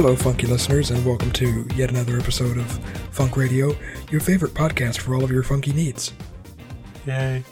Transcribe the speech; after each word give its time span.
Hello, 0.00 0.14
funky 0.14 0.46
listeners, 0.46 0.92
and 0.92 1.04
welcome 1.04 1.32
to 1.32 1.66
yet 1.74 1.90
another 1.90 2.20
episode 2.20 2.56
of 2.56 2.70
Funk 3.12 3.36
Radio, 3.36 3.76
your 4.12 4.20
favorite 4.20 4.54
podcast 4.54 4.98
for 4.98 5.12
all 5.12 5.24
of 5.24 5.30
your 5.32 5.42
funky 5.42 5.72
needs. 5.72 6.12
Yay. 7.04 7.42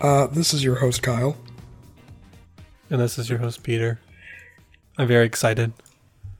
Uh, 0.00 0.28
this 0.28 0.54
is 0.54 0.64
your 0.64 0.76
host, 0.76 1.02
Kyle. 1.02 1.36
And 2.88 3.02
this 3.02 3.18
is 3.18 3.28
your 3.28 3.38
host, 3.38 3.62
Peter. 3.62 4.00
I'm 4.96 5.06
very 5.06 5.26
excited. 5.26 5.74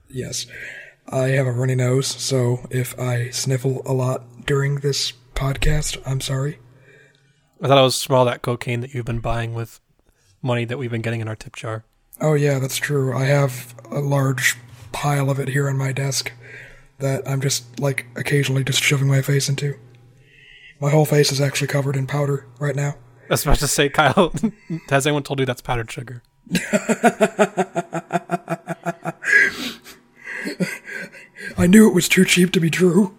Yes, 0.09 0.47
I 1.07 1.29
have 1.29 1.47
a 1.47 1.53
runny 1.53 1.75
nose, 1.75 2.07
so 2.07 2.67
if 2.71 2.99
I 2.99 3.29
sniffle 3.29 3.83
a 3.85 3.93
lot 3.93 4.47
during 4.47 4.77
this 4.77 5.13
podcast, 5.35 6.01
I'm 6.07 6.23
sorry. 6.23 6.59
I 7.63 7.69
thought 7.69 7.77
it 7.77 7.83
was 7.83 8.03
from 8.03 8.17
all 8.17 8.25
that 8.25 8.41
cocaine 8.41 8.81
that 8.81 8.95
you've 8.95 9.05
been 9.05 9.21
buying 9.21 9.53
with 9.53 9.79
money 10.41 10.65
that 10.65 10.79
we've 10.79 10.91
been 10.91 11.03
getting 11.03 11.21
in 11.21 11.29
our 11.29 11.37
tip 11.37 11.55
jar. 11.55 11.85
Oh, 12.19 12.33
yeah, 12.33 12.59
that's 12.59 12.79
true. 12.79 13.15
I 13.15 13.27
have 13.27 13.75
a 13.91 14.01
large 14.01 14.57
pile 14.93 15.31
of 15.31 15.39
it 15.39 15.49
here 15.49 15.69
on 15.69 15.77
my 15.77 15.93
desk 15.93 16.33
that 16.99 17.29
I'm 17.29 17.41
just, 17.41 17.79
like, 17.79 18.07
occasionally 18.17 18.65
just 18.65 18.83
shoving 18.83 19.09
my 19.09 19.23
face 19.23 19.49
into. 19.49 19.79
My 20.81 20.91
whole 20.91 21.05
face 21.05 21.33
is 21.33 21.41
actually 21.41 21.69
covered 21.69 21.97
in 21.97 22.07
powder 22.07 22.47
right 22.59 22.77
now. 22.77 22.97
I 23.29 23.31
was 23.31 23.43
about 23.45 23.59
to 23.59 23.69
say, 23.69 23.89
Kyle, 23.89 24.33
has 24.89 25.07
anyone 25.07 25.23
told 25.23 25.41
you 25.41 25.47
that's 25.47 25.63
powdered 25.63 25.91
sugar? 25.91 26.23
I 31.59 31.67
knew 31.67 31.89
it 31.89 31.95
was 31.95 32.09
too 32.09 32.25
cheap 32.25 32.53
to 32.53 32.61
be 32.61 32.71
true. 32.71 33.15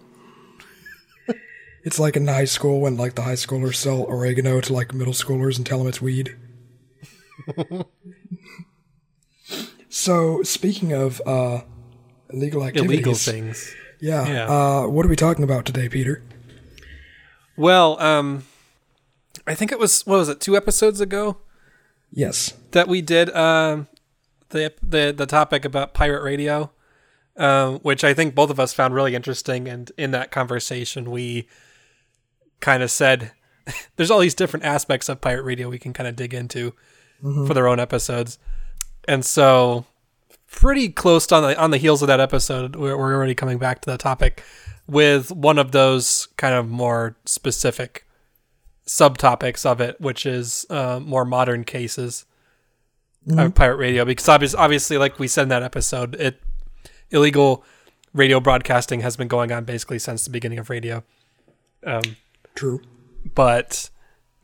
it's 1.84 1.98
like 1.98 2.16
in 2.16 2.26
high 2.26 2.44
school 2.44 2.80
when 2.80 2.96
like 2.96 3.14
the 3.16 3.22
high 3.22 3.32
schoolers 3.34 3.74
sell 3.74 4.04
oregano 4.04 4.60
to 4.60 4.72
like 4.72 4.94
middle 4.94 5.12
schoolers 5.12 5.56
and 5.56 5.66
tell 5.66 5.78
them 5.78 5.88
it's 5.88 6.00
weed. 6.00 6.36
so 9.98 10.42
speaking 10.42 10.92
of 10.92 11.20
uh, 11.26 11.62
illegal 12.30 12.64
activities, 12.64 12.90
Illegal 12.90 13.14
things. 13.14 13.74
yeah, 14.00 14.28
Yeah. 14.28 14.46
Uh, 14.46 14.86
what 14.86 15.04
are 15.04 15.08
we 15.08 15.16
talking 15.16 15.44
about 15.44 15.66
today, 15.66 15.88
Peter? 15.88 16.22
Well, 17.56 18.00
um, 18.00 18.44
I 19.46 19.54
think 19.54 19.72
it 19.72 19.78
was, 19.78 20.06
what 20.06 20.18
was 20.18 20.28
it, 20.28 20.40
two 20.40 20.56
episodes 20.56 21.00
ago 21.00 21.38
Yes, 22.10 22.54
that 22.70 22.88
we 22.88 23.02
did 23.02 23.28
um, 23.34 23.88
the, 24.50 24.72
the, 24.82 25.12
the 25.14 25.26
topic 25.26 25.64
about 25.64 25.92
pirate 25.92 26.22
radio, 26.22 26.70
um, 27.36 27.80
which 27.80 28.02
I 28.02 28.14
think 28.14 28.34
both 28.34 28.50
of 28.50 28.58
us 28.58 28.72
found 28.72 28.94
really 28.94 29.14
interesting. 29.14 29.68
And 29.68 29.92
in 29.98 30.12
that 30.12 30.30
conversation, 30.30 31.10
we 31.10 31.48
kind 32.60 32.82
of 32.82 32.90
said 32.90 33.32
there's 33.96 34.10
all 34.10 34.20
these 34.20 34.34
different 34.34 34.64
aspects 34.64 35.08
of 35.08 35.20
pirate 35.20 35.42
radio 35.42 35.68
we 35.68 35.78
can 35.78 35.92
kind 35.92 36.08
of 36.08 36.16
dig 36.16 36.32
into 36.32 36.72
for 37.20 37.52
their 37.52 37.66
own 37.66 37.80
episodes. 37.80 38.38
And 39.08 39.24
so, 39.24 39.86
pretty 40.50 40.90
close 40.90 41.26
to 41.28 41.36
on 41.36 41.42
the 41.42 41.58
on 41.58 41.70
the 41.70 41.78
heels 41.78 42.02
of 42.02 42.08
that 42.08 42.20
episode, 42.20 42.76
we're, 42.76 42.96
we're 42.96 43.14
already 43.14 43.34
coming 43.34 43.56
back 43.56 43.80
to 43.80 43.90
the 43.90 43.96
topic 43.96 44.44
with 44.86 45.32
one 45.32 45.58
of 45.58 45.72
those 45.72 46.28
kind 46.36 46.54
of 46.54 46.68
more 46.68 47.16
specific 47.24 48.06
subtopics 48.86 49.64
of 49.64 49.80
it, 49.80 49.98
which 49.98 50.26
is 50.26 50.66
uh, 50.68 51.00
more 51.02 51.24
modern 51.24 51.64
cases 51.64 52.26
of 53.30 53.54
pirate 53.54 53.76
radio. 53.76 54.04
Because 54.04 54.28
obvious, 54.28 54.54
obviously, 54.54 54.98
like 54.98 55.18
we 55.18 55.26
said 55.26 55.44
in 55.44 55.48
that 55.48 55.62
episode, 55.62 56.14
it 56.16 56.42
illegal 57.10 57.64
radio 58.12 58.40
broadcasting 58.40 59.00
has 59.00 59.16
been 59.16 59.28
going 59.28 59.50
on 59.50 59.64
basically 59.64 59.98
since 59.98 60.24
the 60.24 60.30
beginning 60.30 60.58
of 60.58 60.68
radio. 60.68 61.02
Um, 61.82 62.02
true. 62.54 62.82
but 63.34 63.88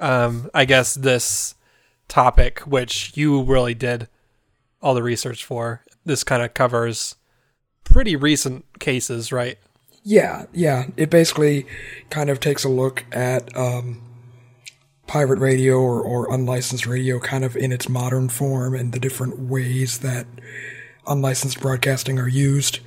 um, 0.01 0.49
I 0.55 0.65
guess 0.65 0.95
this 0.95 1.55
topic, 2.09 2.61
which 2.61 3.15
you 3.15 3.43
really 3.43 3.75
did 3.75 4.09
all 4.85 4.95
the 4.95 5.03
research 5.03 5.45
for, 5.45 5.83
this 6.05 6.23
kind 6.23 6.43
of 6.43 6.53
covers 6.53 7.17
pretty 7.85 8.15
recent 8.15 8.67
cases, 8.79 9.33
right? 9.33 9.59
Yeah, 10.03 10.45
yeah. 10.53 10.89
It 10.99 11.09
basically 11.09 11.67
kind 12.11 12.29
of 12.29 12.39
takes 12.39 12.65
a 12.65 12.69
look 12.69 13.07
at 13.11 13.57
um, 13.57 14.03
pirate 15.07 15.39
radio 15.39 15.81
or, 15.81 16.03
or 16.03 16.31
unlicensed 16.31 16.87
radio 16.87 17.19
kind 17.19 17.45
of 17.45 17.57
in 17.57 17.73
its 17.73 17.89
modern 17.89 18.29
form 18.29 18.75
and 18.75 18.93
the 18.93 19.01
different 19.01 19.39
ways 19.39 20.01
that 20.01 20.27
unlicensed 21.07 21.61
broadcasting 21.61 22.19
are 22.19 22.29
used 22.29 22.81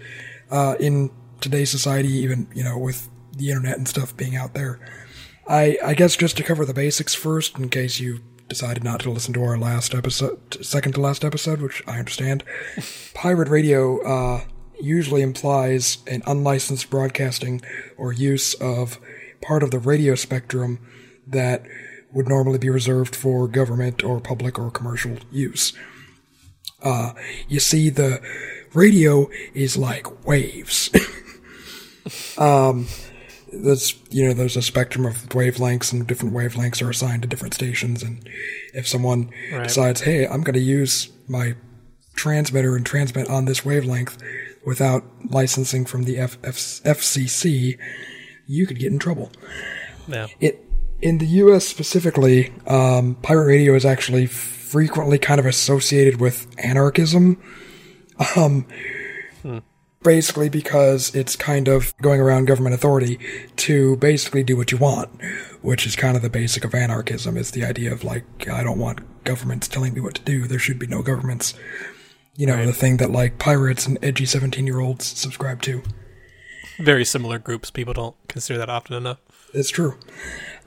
uh, 0.52 0.76
in 0.80 1.10
today's 1.42 1.72
society, 1.72 2.10
even, 2.10 2.48
you 2.54 2.64
know, 2.64 2.78
with 2.78 3.10
the 3.36 3.50
internet 3.50 3.78
and 3.78 3.88
stuff 3.88 4.16
being 4.16 4.36
out 4.36 4.54
there. 4.54 4.80
I, 5.48 5.80
I 5.84 5.94
guess 5.96 6.16
just 6.16 6.38
to 6.38 6.44
cover 6.44 6.64
the 6.64 6.74
basics 6.76 7.16
first, 7.16 7.58
in 7.58 7.70
case 7.70 8.00
you 8.00 8.20
decided 8.48 8.84
not 8.84 9.00
to 9.02 9.12
listen 9.12 9.34
to 9.34 9.44
our 9.44 9.58
last 9.58 9.94
episode, 9.94 10.66
second 10.66 10.94
to 10.94 11.02
last 11.02 11.24
episode, 11.24 11.62
which 11.62 11.84
I 11.88 12.00
understand. 12.00 12.44
Pirate 13.14 13.50
radio 13.50 14.02
uh, 14.02 14.44
usually 14.80 15.22
implies 15.22 15.98
an 16.08 16.24
unlicensed 16.26 16.90
broadcasting 16.90 17.62
or 17.98 18.12
use 18.12 18.54
of 18.56 19.00
part 19.42 19.64
of 19.64 19.72
the 19.72 19.80
radio 19.80 20.16
spectrum 20.16 20.80
that 21.26 21.64
would 22.14 22.28
normally 22.28 22.58
be 22.58 22.70
reserved 22.70 23.16
for 23.16 23.48
government 23.48 24.04
or 24.04 24.20
public 24.20 24.58
or 24.58 24.72
commercial 24.72 25.18
use. 25.32 25.74
Uh, 26.82 27.14
you 27.48 27.60
see, 27.60 27.90
the 27.90 28.22
radio 28.74 29.30
is 29.54 29.78
like 29.78 30.26
waves. 30.26 30.90
um, 32.38 32.88
that's 33.54 33.96
you 34.10 34.26
know 34.28 34.34
there's 34.34 34.58
a 34.58 34.62
spectrum 34.62 35.06
of 35.06 35.16
wavelengths 35.30 35.94
and 35.94 36.06
different 36.08 36.34
wavelengths 36.34 36.82
are 36.86 36.90
assigned 36.90 37.22
to 37.22 37.28
different 37.28 37.54
stations 37.54 38.04
and 38.04 38.28
if 38.74 38.88
someone 38.88 39.30
Right. 39.54 39.64
decides 39.68 40.02
hey 40.02 40.28
i'm 40.28 40.42
going 40.42 40.54
to 40.56 40.60
use 40.60 41.10
my 41.28 41.56
transmitter 42.16 42.76
and 42.76 42.86
transmit 42.86 43.30
on 43.30 43.46
this 43.46 43.64
wavelength 43.66 44.18
without 44.66 45.04
licensing 45.30 45.86
from 45.86 46.04
the 46.04 46.18
F- 46.18 46.38
F- 46.44 46.56
fcc 46.84 47.78
you 48.48 48.68
could 48.68 48.80
get 48.80 48.92
in 48.92 49.00
trouble 49.00 49.32
Yeah. 50.08 50.28
it 50.40 50.64
in 51.00 51.20
the 51.20 51.28
U.S. 51.28 51.68
specifically, 51.68 52.52
um, 52.66 53.14
pirate 53.22 53.46
radio 53.46 53.76
is 53.76 53.86
actually 53.86 54.26
frequently 54.26 55.20
kind 55.20 55.40
of 55.40 55.46
associated 55.46 56.20
with 56.20 56.48
anarchism. 56.58 57.40
Um, 58.36 58.66
basically 60.04 60.50
because 60.50 61.14
it's 61.16 61.36
kind 61.36 61.68
of 61.68 61.96
going 62.02 62.22
around 62.22 62.46
government 62.46 62.76
authority 62.76 63.20
to 63.58 63.98
basically 63.98 64.44
do 64.44 64.56
what 64.56 64.72
you 64.72 64.78
want, 64.78 65.10
which 65.62 65.86
is 65.86 65.96
kind 65.96 66.16
of 66.16 66.22
the 66.22 66.30
basic 66.30 66.64
of 66.64 66.74
anarchism. 66.74 67.38
Is 67.38 67.52
the 67.52 67.66
idea 67.66 67.92
of 67.92 68.04
like 68.04 68.48
I 68.48 68.64
don't 68.64 68.80
want 68.80 69.24
governments 69.24 69.68
telling 69.68 69.94
me 69.94 70.02
what 70.02 70.16
to 70.16 70.22
do. 70.22 70.48
There 70.48 70.60
should 70.60 70.80
be 70.80 70.88
no 70.88 71.02
governments. 71.02 71.54
You 72.36 72.46
know, 72.46 72.66
the 72.66 72.74
thing 72.74 72.98
that 72.98 73.12
like 73.12 73.40
pirates 73.40 73.88
and 73.88 73.98
edgy 74.04 74.26
seventeen-year-olds 74.26 75.06
subscribe 75.06 75.62
to. 75.64 75.82
Very 76.80 77.04
similar 77.04 77.40
groups. 77.40 77.72
People 77.72 77.94
don't 77.94 78.16
consider 78.28 78.60
that 78.60 78.70
often 78.70 78.96
enough. 78.96 79.18
It's 79.54 79.70
true. 79.70 79.98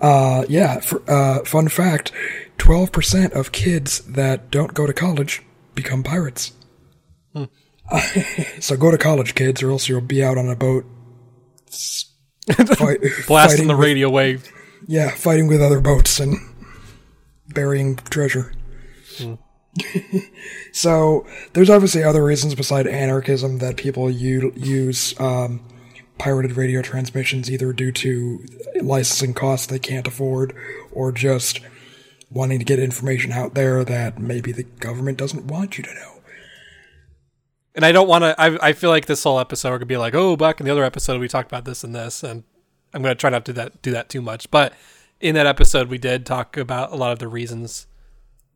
Uh, 0.01 0.45
yeah. 0.49 0.81
For, 0.81 1.03
uh, 1.09 1.45
fun 1.45 1.69
fact: 1.69 2.11
twelve 2.59 2.91
percent 2.91 3.33
of 3.35 3.53
kids 3.53 4.01
that 4.01 4.51
don't 4.51 4.75
go 4.75 4.87
to 4.87 4.93
college 4.93 5.43
become 5.77 6.03
pirates. 6.03 6.53
so 8.61 8.77
go 8.77 8.91
to 8.91 8.99
college, 8.99 9.35
kids, 9.35 9.63
or 9.63 9.71
else 9.71 9.89
you'll 9.89 10.01
be 10.01 10.23
out 10.23 10.39
on 10.39 10.49
a 10.49 10.57
boat, 10.57 10.85
fight, 11.71 13.01
Blasting 13.27 13.67
the 13.69 13.77
with- 13.77 13.85
radio 13.85 14.09
wave. 14.11 14.51
yeah, 14.87 15.11
fighting 15.11 15.47
with 15.49 15.61
other 15.63 15.81
boats 15.81 16.19
and 16.21 16.37
burying 17.49 17.97
treasure. 17.97 18.53
so 20.73 21.27
there's 21.53 21.71
obviously 21.71 22.03
other 22.03 22.25
reasons 22.25 22.55
beside 22.55 22.87
anarchism 22.87 23.59
that 23.59 23.77
people 23.77 24.11
u- 24.11 24.53
use 24.57 25.19
um, 25.21 25.67
pirated 26.19 26.57
radio 26.57 26.83
transmissions 26.83 27.51
either 27.51 27.73
due 27.73 27.93
to 27.93 28.45
licensing 28.83 29.33
costs 29.35 29.67
they 29.67 29.79
can't 29.79 30.07
afford 30.09 30.55
or 30.93 31.13
just 31.13 31.61
wanting 32.31 32.59
to 32.59 32.65
get 32.65 32.79
information 32.79 33.33
out 33.33 33.55
there 33.55 33.85
that 33.85 34.19
maybe 34.19 34.53
the 34.53 34.63
government 34.63 35.19
doesn't 35.19 35.47
want 35.47 35.77
you 35.79 35.85
to 35.85 35.95
know. 35.95 36.20
And 37.75 37.85
I 37.85 37.93
don't 37.93 38.09
want 38.09 38.23
to. 38.25 38.35
I, 38.41 38.69
I 38.69 38.73
feel 38.73 38.91
like 38.91 39.07
this 39.07 39.23
whole 39.23 39.39
episode 39.39 39.79
could 39.79 39.89
be 39.89 39.97
like, 39.97 40.15
oh, 40.15 40.37
back 40.37 40.61
in 40.61 40.67
the 40.67 40.73
other 40.73 40.85
episode 40.85 41.21
we 41.21 41.29
talked 41.29 41.51
about 41.51 41.65
this 41.65 41.85
and 41.85 41.95
this, 41.95 42.23
and 42.23 42.43
I'm 42.93 43.03
going 43.03 43.15
to 43.15 43.21
try 43.21 43.31
not 43.31 43.45
to 43.45 43.53
do 43.53 43.57
that 43.57 43.83
do 43.83 43.93
that 43.93 44.09
too 44.09 44.21
much. 44.21 44.51
But 44.51 44.73
in 45.21 45.35
that 45.35 45.47
episode, 45.47 45.89
we 45.89 45.99
did 45.99 46.27
talk 46.27 46.57
about 46.57 46.93
a 46.93 46.97
lot 46.97 47.13
of 47.13 47.19
the 47.19 47.29
reasons 47.29 47.87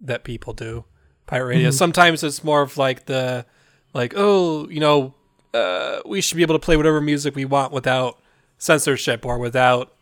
that 0.00 0.24
people 0.24 0.52
do 0.52 0.84
pirate 1.26 1.46
radio. 1.46 1.70
Sometimes 1.70 2.22
it's 2.24 2.42
more 2.42 2.62
of 2.62 2.76
like 2.76 3.06
the 3.06 3.46
like, 3.92 4.14
oh, 4.16 4.68
you 4.68 4.80
know, 4.80 5.14
uh, 5.52 6.00
we 6.04 6.20
should 6.20 6.36
be 6.36 6.42
able 6.42 6.56
to 6.56 6.64
play 6.64 6.76
whatever 6.76 7.00
music 7.00 7.36
we 7.36 7.44
want 7.44 7.72
without 7.72 8.20
censorship 8.58 9.24
or 9.24 9.38
without 9.38 9.94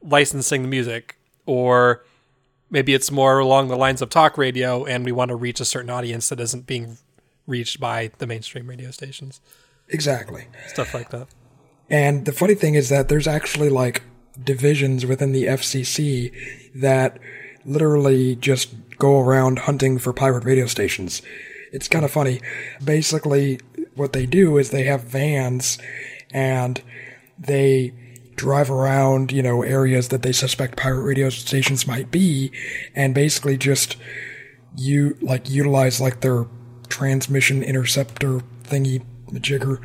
licensing 0.00 0.62
the 0.62 0.68
music, 0.68 1.18
or 1.46 2.04
maybe 2.70 2.94
it's 2.94 3.10
more 3.10 3.38
along 3.38 3.68
the 3.68 3.76
lines 3.76 4.00
of 4.00 4.08
talk 4.08 4.38
radio, 4.38 4.84
and 4.84 5.04
we 5.04 5.12
want 5.12 5.30
to 5.30 5.36
reach 5.36 5.60
a 5.60 5.64
certain 5.64 5.90
audience 5.90 6.28
that 6.28 6.40
isn't 6.40 6.66
being 6.66 6.98
reached 7.46 7.80
by 7.80 8.10
the 8.18 8.26
mainstream 8.26 8.68
radio 8.68 8.90
stations, 8.90 9.40
Exactly. 9.88 10.46
stuff 10.68 10.94
like 10.94 11.10
that. 11.10 11.28
And 11.90 12.24
the 12.24 12.32
funny 12.32 12.54
thing 12.54 12.74
is 12.74 12.88
that 12.88 13.08
there's 13.08 13.26
actually 13.26 13.68
like 13.68 14.02
divisions 14.42 15.04
within 15.04 15.32
the 15.32 15.44
FCC 15.44 16.32
that 16.74 17.18
literally 17.64 18.34
just 18.36 18.70
go 18.98 19.20
around 19.20 19.60
hunting 19.60 19.98
for 19.98 20.12
pirate 20.12 20.44
radio 20.44 20.66
stations. 20.66 21.20
It's 21.72 21.88
kind 21.88 22.04
of 22.04 22.10
funny. 22.10 22.40
Basically, 22.82 23.60
what 23.94 24.12
they 24.12 24.26
do 24.26 24.56
is 24.58 24.70
they 24.70 24.84
have 24.84 25.02
vans 25.04 25.78
and 26.32 26.80
they 27.38 27.92
drive 28.36 28.70
around, 28.70 29.30
you 29.32 29.42
know, 29.42 29.62
areas 29.62 30.08
that 30.08 30.22
they 30.22 30.32
suspect 30.32 30.76
pirate 30.78 31.02
radio 31.02 31.28
stations 31.28 31.86
might 31.86 32.10
be 32.10 32.50
and 32.94 33.14
basically 33.14 33.56
just 33.58 33.96
you 34.76 35.18
like 35.20 35.50
utilize 35.50 36.00
like 36.00 36.20
their 36.20 36.46
transmission 36.92 37.62
interceptor 37.62 38.40
thingy 38.64 39.02
jigger 39.40 39.80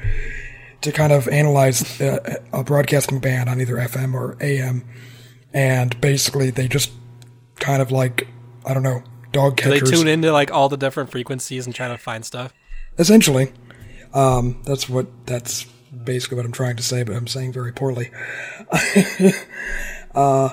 to 0.82 0.92
kind 0.92 1.14
of 1.14 1.28
analyze 1.30 2.00
a, 2.02 2.44
a 2.52 2.64
broadcasting 2.64 3.20
band 3.20 3.50
on 3.50 3.62
either 3.62 3.78
FM 3.78 4.14
or 4.14 4.38
AM 4.42 4.84
and 5.54 6.00
basically 6.02 6.50
they 6.52 6.68
just 6.68 6.92
kind 7.56 7.82
of 7.82 7.92
like 7.92 8.28
I 8.66 8.74
don't 8.74 8.84
know 8.84 9.02
dog 9.32 9.56
Do 9.56 9.70
they 9.70 9.80
tune 9.80 10.08
into 10.08 10.32
like 10.32 10.52
all 10.52 10.70
the 10.70 10.78
different 10.78 11.10
frequencies 11.10 11.66
and 11.66 11.74
try 11.74 11.88
to 11.88 11.98
find 11.98 12.26
stuff? 12.26 12.54
Essentially, 13.00 13.54
um, 14.14 14.62
that's 14.66 14.90
what 14.90 15.08
that's 15.26 15.66
basically 16.04 16.38
what 16.38 16.46
I'm 16.46 16.52
trying 16.52 16.76
to 16.76 16.84
say, 16.84 17.04
but 17.04 17.16
I'm 17.16 17.28
saying 17.28 17.54
very 17.54 17.72
poorly. 17.72 18.12
uh, 20.14 20.50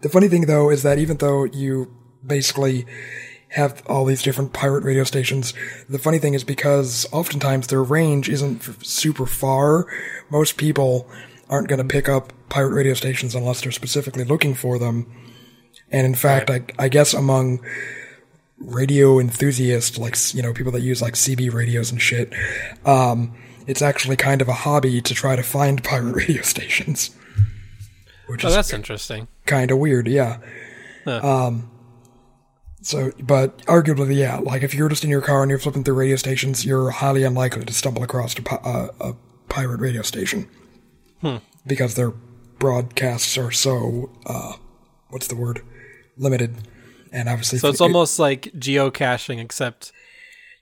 the 0.00 0.08
funny 0.08 0.28
thing 0.28 0.46
though 0.46 0.70
is 0.70 0.82
that 0.84 0.98
even 0.98 1.16
though 1.16 1.44
you 1.44 1.94
basically 2.24 2.86
have 3.50 3.82
all 3.86 4.04
these 4.04 4.22
different 4.22 4.52
pirate 4.52 4.84
radio 4.84 5.04
stations, 5.04 5.52
the 5.88 5.98
funny 5.98 6.18
thing 6.18 6.34
is 6.34 6.44
because 6.44 7.06
oftentimes 7.12 7.66
their 7.66 7.82
range 7.82 8.28
isn't 8.28 8.68
f- 8.68 8.84
super 8.84 9.26
far. 9.26 9.86
Most 10.30 10.56
people 10.56 11.08
aren't 11.48 11.68
going 11.68 11.80
to 11.80 11.84
pick 11.92 12.08
up 12.08 12.32
pirate 12.48 12.72
radio 12.74 12.94
stations 12.94 13.34
unless 13.34 13.60
they're 13.62 13.72
specifically 13.72 14.24
looking 14.24 14.54
for 14.54 14.78
them. 14.78 15.06
And 15.90 16.06
in 16.06 16.14
fact, 16.14 16.48
I, 16.50 16.62
I 16.78 16.88
guess 16.88 17.12
among 17.12 17.60
radio 18.58 19.18
enthusiasts, 19.18 19.98
like, 19.98 20.16
you 20.34 20.42
know, 20.42 20.52
people 20.52 20.72
that 20.72 20.82
use 20.82 21.02
like 21.02 21.14
CB 21.14 21.52
radios 21.52 21.90
and 21.90 22.00
shit, 22.00 22.32
um, 22.84 23.34
it's 23.66 23.82
actually 23.82 24.16
kind 24.16 24.40
of 24.42 24.48
a 24.48 24.52
hobby 24.52 25.00
to 25.00 25.14
try 25.14 25.34
to 25.36 25.42
find 25.42 25.82
pirate 25.90 26.14
radio 26.14 26.42
stations. 26.42 27.10
Which 28.28 28.44
Oh, 28.44 28.48
is 28.48 28.54
that's 28.54 28.72
interesting. 28.72 29.26
kind 29.46 29.72
of 29.72 29.78
weird, 29.78 30.06
yeah. 30.06 30.38
Huh. 31.04 31.46
Um, 31.46 31.70
so, 32.82 33.12
but 33.20 33.58
arguably, 33.66 34.16
yeah, 34.16 34.38
like 34.38 34.62
if 34.62 34.74
you're 34.74 34.88
just 34.88 35.04
in 35.04 35.10
your 35.10 35.20
car 35.22 35.42
and 35.42 35.50
you're 35.50 35.58
flipping 35.58 35.84
through 35.84 35.94
radio 35.94 36.16
stations, 36.16 36.64
you're 36.64 36.90
highly 36.90 37.24
unlikely 37.24 37.64
to 37.64 37.72
stumble 37.72 38.02
across 38.02 38.34
a, 38.38 38.52
uh, 38.66 38.88
a 39.00 39.14
pirate 39.48 39.80
radio 39.80 40.02
station. 40.02 40.48
Hmm. 41.20 41.36
Because 41.66 41.94
their 41.94 42.10
broadcasts 42.58 43.36
are 43.36 43.50
so, 43.50 44.10
uh, 44.26 44.54
what's 45.10 45.26
the 45.26 45.36
word? 45.36 45.62
Limited. 46.16 46.56
And 47.12 47.28
obviously, 47.28 47.58
So 47.58 47.68
it's 47.68 47.80
it- 47.80 47.84
almost 47.84 48.18
like 48.18 48.42
geocaching, 48.56 49.40
except 49.40 49.92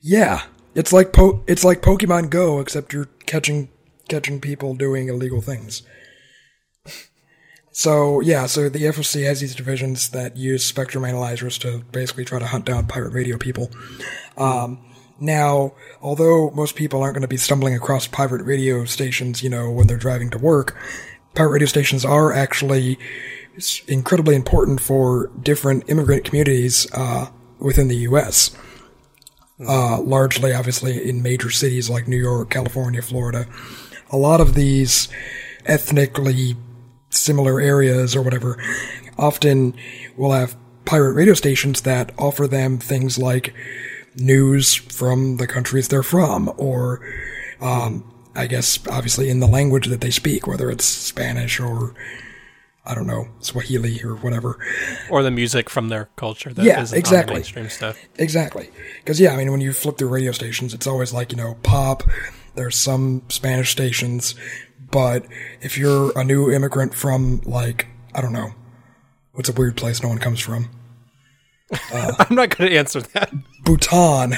yeah, 0.00 0.42
it's 0.74 0.92
like 0.92 1.12
po- 1.12 1.42
it's 1.46 1.64
like 1.64 1.82
Pokemon 1.82 2.30
Go, 2.30 2.58
except 2.60 2.92
you're 2.92 3.08
catching 3.26 3.68
catching 4.08 4.40
people 4.40 4.74
doing 4.74 5.08
illegal 5.08 5.40
things. 5.42 5.82
So 7.70 8.20
yeah, 8.20 8.46
so 8.46 8.68
the 8.68 8.80
FCC 8.80 9.24
has 9.24 9.40
these 9.40 9.54
divisions 9.54 10.10
that 10.10 10.36
use 10.36 10.64
spectrum 10.64 11.04
analyzers 11.04 11.58
to 11.58 11.78
basically 11.92 12.24
try 12.24 12.38
to 12.38 12.46
hunt 12.46 12.64
down 12.64 12.86
pirate 12.86 13.12
radio 13.12 13.36
people. 13.36 13.70
Um, 14.36 14.78
now, 15.20 15.72
although 16.00 16.50
most 16.50 16.76
people 16.76 17.02
aren't 17.02 17.14
going 17.14 17.22
to 17.22 17.28
be 17.28 17.36
stumbling 17.36 17.74
across 17.74 18.06
pirate 18.06 18.44
radio 18.44 18.84
stations, 18.84 19.42
you 19.42 19.50
know, 19.50 19.70
when 19.70 19.86
they're 19.86 19.96
driving 19.96 20.30
to 20.30 20.38
work, 20.38 20.76
pirate 21.34 21.50
radio 21.50 21.66
stations 21.66 22.04
are 22.04 22.32
actually 22.32 22.98
incredibly 23.88 24.36
important 24.36 24.80
for 24.80 25.30
different 25.42 25.88
immigrant 25.88 26.24
communities 26.24 26.86
uh, 26.94 27.26
within 27.58 27.88
the 27.88 27.96
U.S 27.96 28.56
uh, 29.66 30.00
largely 30.00 30.52
obviously 30.52 31.08
in 31.08 31.22
major 31.22 31.50
cities 31.50 31.90
like 31.90 32.06
New 32.06 32.16
York, 32.16 32.50
California, 32.50 33.02
Florida. 33.02 33.46
A 34.10 34.16
lot 34.16 34.40
of 34.40 34.54
these 34.54 35.08
ethnically 35.66 36.56
similar 37.18 37.60
areas 37.60 38.14
or 38.16 38.22
whatever 38.22 38.62
often 39.18 39.74
will 40.16 40.32
have 40.32 40.56
pirate 40.84 41.12
radio 41.12 41.34
stations 41.34 41.82
that 41.82 42.12
offer 42.18 42.46
them 42.46 42.78
things 42.78 43.18
like 43.18 43.52
news 44.16 44.74
from 44.74 45.36
the 45.36 45.46
countries 45.46 45.88
they're 45.88 46.02
from 46.02 46.52
or 46.56 47.00
um, 47.60 48.12
I 48.34 48.46
guess 48.46 48.78
obviously 48.88 49.28
in 49.28 49.40
the 49.40 49.46
language 49.46 49.86
that 49.88 50.00
they 50.00 50.10
speak, 50.10 50.46
whether 50.46 50.70
it's 50.70 50.84
Spanish 50.84 51.58
or 51.60 51.94
I 52.86 52.94
don't 52.94 53.06
know, 53.06 53.28
Swahili 53.40 54.02
or 54.02 54.14
whatever. 54.16 54.58
or 55.10 55.22
the 55.22 55.30
music 55.30 55.68
from 55.68 55.88
their 55.90 56.08
culture 56.16 56.54
that 56.54 56.64
Yeah, 56.64 56.80
isn't 56.80 56.86
on 56.86 56.90
the 56.92 56.98
exactly. 56.98 57.34
mainstream 57.34 57.68
stuff. 57.68 57.98
Exactly. 58.16 58.70
Because, 59.00 59.20
yeah, 59.20 59.32
I 59.34 59.36
mean, 59.36 59.50
when 59.52 59.60
you 59.60 59.74
flip 59.74 59.98
through 59.98 60.08
radio 60.08 60.32
stations, 60.32 60.72
it's 60.72 60.86
always 60.86 61.12
like, 61.12 61.30
you 61.30 61.36
know, 61.36 61.58
pop, 61.62 62.02
there's 62.54 62.78
some 62.78 63.22
Spanish 63.28 63.72
stations, 63.72 64.34
but 64.90 65.26
if 65.60 65.76
you're 65.76 66.12
a 66.18 66.24
new 66.24 66.50
immigrant 66.50 66.94
from, 66.94 67.40
like, 67.44 67.88
I 68.14 68.20
don't 68.20 68.32
know, 68.32 68.54
what's 69.32 69.48
a 69.48 69.52
weird 69.52 69.76
place 69.76 70.02
no 70.02 70.08
one 70.08 70.18
comes 70.18 70.40
from? 70.40 70.70
I'm 71.92 72.34
not 72.34 72.56
going 72.56 72.70
to 72.70 72.76
answer 72.76 73.00
that. 73.00 73.32
Bhutan. 73.64 74.34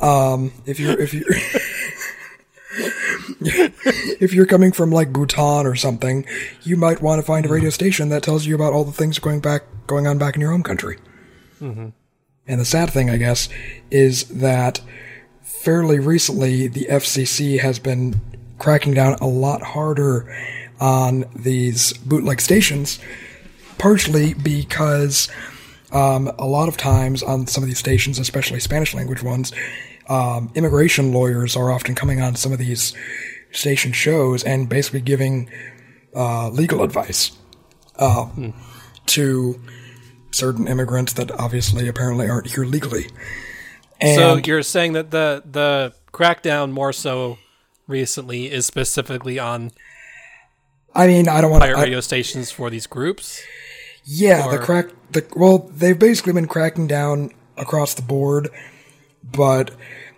Um, 0.00 0.52
if 0.66 0.80
you're, 0.80 0.98
if 0.98 1.14
you're, 1.14 1.24
if 4.20 4.32
you're 4.32 4.46
coming 4.46 4.72
from 4.72 4.90
like 4.90 5.12
Bhutan 5.12 5.66
or 5.66 5.76
something, 5.76 6.26
you 6.62 6.76
might 6.76 7.00
want 7.00 7.20
to 7.20 7.26
find 7.26 7.46
a 7.46 7.48
radio 7.48 7.70
station 7.70 8.08
that 8.08 8.22
tells 8.22 8.46
you 8.46 8.54
about 8.54 8.72
all 8.72 8.84
the 8.84 8.92
things 8.92 9.18
going 9.18 9.40
back, 9.40 9.62
going 9.86 10.06
on 10.06 10.18
back 10.18 10.34
in 10.34 10.40
your 10.40 10.50
home 10.50 10.62
country. 10.62 10.98
And 12.46 12.60
the 12.60 12.64
sad 12.64 12.90
thing, 12.90 13.10
I 13.10 13.16
guess, 13.16 13.48
is 13.90 14.24
that 14.24 14.80
fairly 15.42 15.98
recently 16.00 16.66
the 16.66 16.86
FCC 16.86 17.60
has 17.60 17.78
been 17.78 18.20
cracking 18.60 18.94
down 18.94 19.14
a 19.14 19.26
lot 19.26 19.62
harder 19.62 20.32
on 20.78 21.24
these 21.34 21.92
bootleg 21.94 22.40
stations, 22.40 23.00
partially 23.78 24.34
because 24.34 25.28
um, 25.92 26.28
a 26.38 26.46
lot 26.46 26.68
of 26.68 26.76
times 26.76 27.22
on 27.22 27.46
some 27.48 27.64
of 27.64 27.68
these 27.68 27.78
stations, 27.78 28.18
especially 28.18 28.60
Spanish 28.60 28.94
language 28.94 29.22
ones, 29.22 29.52
um, 30.08 30.50
immigration 30.54 31.12
lawyers 31.12 31.56
are 31.56 31.72
often 31.72 31.94
coming 31.94 32.20
on 32.20 32.36
some 32.36 32.52
of 32.52 32.58
these 32.58 32.94
station 33.50 33.92
shows 33.92 34.44
and 34.44 34.68
basically 34.68 35.00
giving 35.00 35.50
uh, 36.14 36.48
legal 36.50 36.82
advice 36.82 37.32
uh, 37.96 38.28
to 39.06 39.60
certain 40.30 40.68
immigrants 40.68 41.14
that 41.14 41.30
obviously 41.32 41.88
apparently 41.88 42.28
aren't 42.28 42.46
here 42.46 42.64
legally. 42.64 43.06
And 44.00 44.16
so 44.16 44.36
you're 44.36 44.62
saying 44.62 44.94
that 44.94 45.10
the 45.10 45.42
the 45.50 45.92
crackdown 46.12 46.70
more 46.70 46.92
so 46.92 47.38
recently 47.90 48.50
is 48.50 48.66
specifically 48.66 49.38
on 49.38 49.72
I 50.94 51.06
mean, 51.06 51.28
I 51.28 51.40
don't 51.40 51.50
want 51.50 51.62
pirate 51.62 51.76
to. 51.76 51.82
radio 51.82 52.00
stations 52.00 52.50
for 52.50 52.70
these 52.70 52.86
groups. 52.86 53.42
Yeah, 54.04 54.48
the 54.48 54.58
crack. 54.58 54.86
The 55.12 55.26
well, 55.36 55.70
they've 55.72 55.98
basically 55.98 56.32
been 56.32 56.48
cracking 56.48 56.86
down 56.86 57.30
across 57.56 57.94
the 57.94 58.02
board, 58.02 58.48
but 59.22 59.70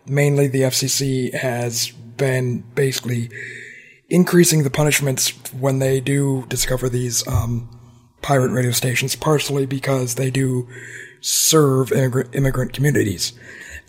mainly 0.06 0.48
the 0.48 0.62
FCC 0.62 1.34
has 1.34 1.90
been 1.90 2.60
basically 2.74 3.30
increasing 4.08 4.62
the 4.62 4.70
punishments 4.70 5.30
when 5.52 5.78
they 5.78 6.00
do 6.00 6.44
discover 6.48 6.88
these 6.88 7.26
um, 7.26 7.68
pirate 8.22 8.52
radio 8.52 8.70
stations, 8.70 9.16
partially 9.16 9.66
because 9.66 10.14
they 10.14 10.30
do 10.30 10.68
serve 11.20 11.92
immigrant, 11.92 12.34
immigrant 12.34 12.72
communities, 12.72 13.32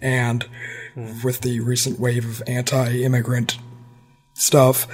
and 0.02 0.46
with 1.24 1.42
the 1.42 1.60
recent 1.62 2.00
wave 2.00 2.26
of 2.26 2.44
anti-immigrant 2.48 3.58
stuff 4.34 4.88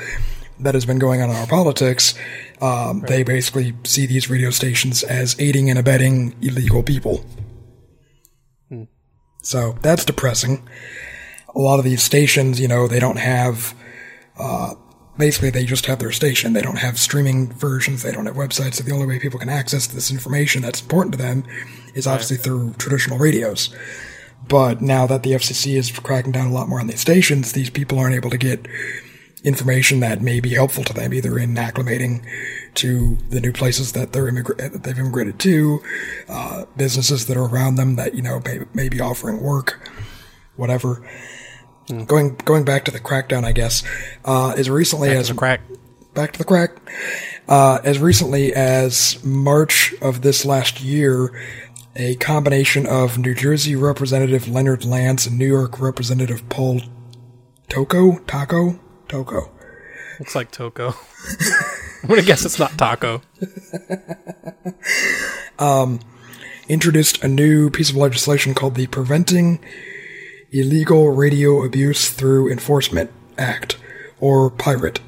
that 0.60 0.74
has 0.74 0.86
been 0.86 1.00
going 1.00 1.22
on 1.22 1.30
in 1.30 1.36
our 1.36 1.48
politics, 1.48 2.14
um, 2.62 3.02
they 3.08 3.24
basically 3.24 3.74
see 3.84 4.06
these 4.06 4.30
radio 4.30 4.50
stations 4.50 5.04
as 5.04 5.40
aiding 5.40 5.70
and 5.70 5.80
abetting 5.80 6.36
illegal 6.42 6.84
people. 6.84 7.24
So 9.42 9.78
that's 9.82 10.06
depressing. 10.06 10.68
A 11.56 11.60
lot 11.60 11.80
of 11.80 11.86
these 11.86 12.04
stations, 12.04 12.60
you 12.60 12.68
know, 12.68 12.88
they 12.88 13.00
don't 13.00 13.18
have. 13.18 13.74
Uh, 14.38 14.76
basically, 15.18 15.50
they 15.50 15.66
just 15.66 15.86
have 15.86 16.00
their 16.00 16.12
station. 16.12 16.54
They 16.54 16.62
don't 16.62 16.78
have 16.78 17.00
streaming 17.00 17.52
versions. 17.54 18.04
They 18.04 18.12
don't 18.12 18.26
have 18.26 18.36
websites. 18.36 18.76
So 18.76 18.84
the 18.84 18.92
only 18.92 19.08
way 19.08 19.20
people 19.20 19.40
can 19.40 19.50
access 19.50 19.88
this 19.88 20.12
information 20.12 20.62
that's 20.62 20.82
important 20.82 21.14
to 21.14 21.18
them 21.18 21.46
is 21.96 22.06
obviously 22.06 22.38
through 22.38 22.74
traditional 22.74 23.18
radios. 23.18 23.74
But 24.48 24.82
now 24.82 25.08
that 25.08 25.24
the 25.24 25.32
FCC 25.32 25.76
is 25.78 25.92
cracking 25.92 26.32
down 26.32 26.48
a 26.48 26.54
lot 26.54 26.70
more 26.70 26.80
on 26.80 26.88
these 26.88 27.02
stations, 27.02 27.52
these 27.52 27.70
people 27.70 28.00
aren't 28.00 28.16
able 28.16 28.30
to 28.30 28.38
get 28.38 28.68
information 29.44 30.00
that 30.02 30.22
may 30.22 30.40
be 30.40 30.50
helpful 30.50 30.84
to 30.84 30.94
them, 30.94 31.14
either 31.14 31.38
in 31.40 31.56
acclimating 31.56 32.24
to 32.76 33.18
the 33.30 33.40
new 33.40 33.54
places 33.54 33.94
that 33.94 34.12
they're 34.12 34.30
immigra- 34.30 34.58
that 34.72 34.84
they've 34.84 35.00
immigrated 35.00 35.40
to, 35.40 35.82
uh, 36.28 36.66
businesses 36.76 37.26
that 37.28 37.38
are 37.38 37.46
around 37.46 37.76
them 37.76 37.96
that 37.96 38.14
you 38.16 38.22
know 38.22 38.42
may, 38.46 38.60
may 38.74 38.90
be 38.90 39.00
offering 39.00 39.42
work, 39.42 39.90
whatever. 40.56 41.02
Going 42.06 42.36
going 42.46 42.66
back 42.66 42.86
to 42.86 42.92
the 42.92 43.00
crackdown, 43.00 43.44
I 43.46 43.52
guess, 43.52 43.82
uh, 44.24 44.54
as 44.58 44.70
recently 44.70 45.10
as 45.10 45.30
As 45.32 45.36
crack. 45.36 45.62
back 46.14 46.34
to 46.34 46.38
the 46.38 46.46
crack. 46.46 46.72
Uh, 47.48 47.80
as 47.84 47.98
recently 47.98 48.54
as 48.54 49.18
March 49.24 49.96
of 50.00 50.22
this 50.22 50.46
last 50.46 50.82
year, 50.82 51.32
a 51.96 52.14
combination 52.18 52.86
of 52.86 53.18
New 53.18 53.34
Jersey 53.34 53.76
Representative 53.76 54.48
Leonard 54.48 54.86
Lance 54.86 55.26
and 55.26 55.40
New 55.40 55.48
York 55.48 55.80
Representative 55.80 56.48
Paul 56.50 56.82
Toko? 57.70 58.20
Taco? 58.28 58.80
Toko. 59.10 59.52
Looks 60.20 60.36
like 60.36 60.52
Toco. 60.52 60.96
I'm 62.04 62.10
gonna 62.10 62.22
guess 62.22 62.46
it's 62.46 62.60
not 62.60 62.78
taco. 62.78 63.22
introduced 66.70 67.24
a 67.24 67.28
new 67.28 67.70
piece 67.70 67.90
of 67.90 67.96
legislation 67.96 68.54
called 68.54 68.76
the 68.76 68.88
Preventing 68.88 69.60
Illegal 70.52 71.10
Radio 71.10 71.64
Abuse 71.64 72.10
Through 72.10 72.52
Enforcement 72.52 73.12
Act, 73.38 73.78
or 74.20 74.52
PIRATE. 74.52 75.00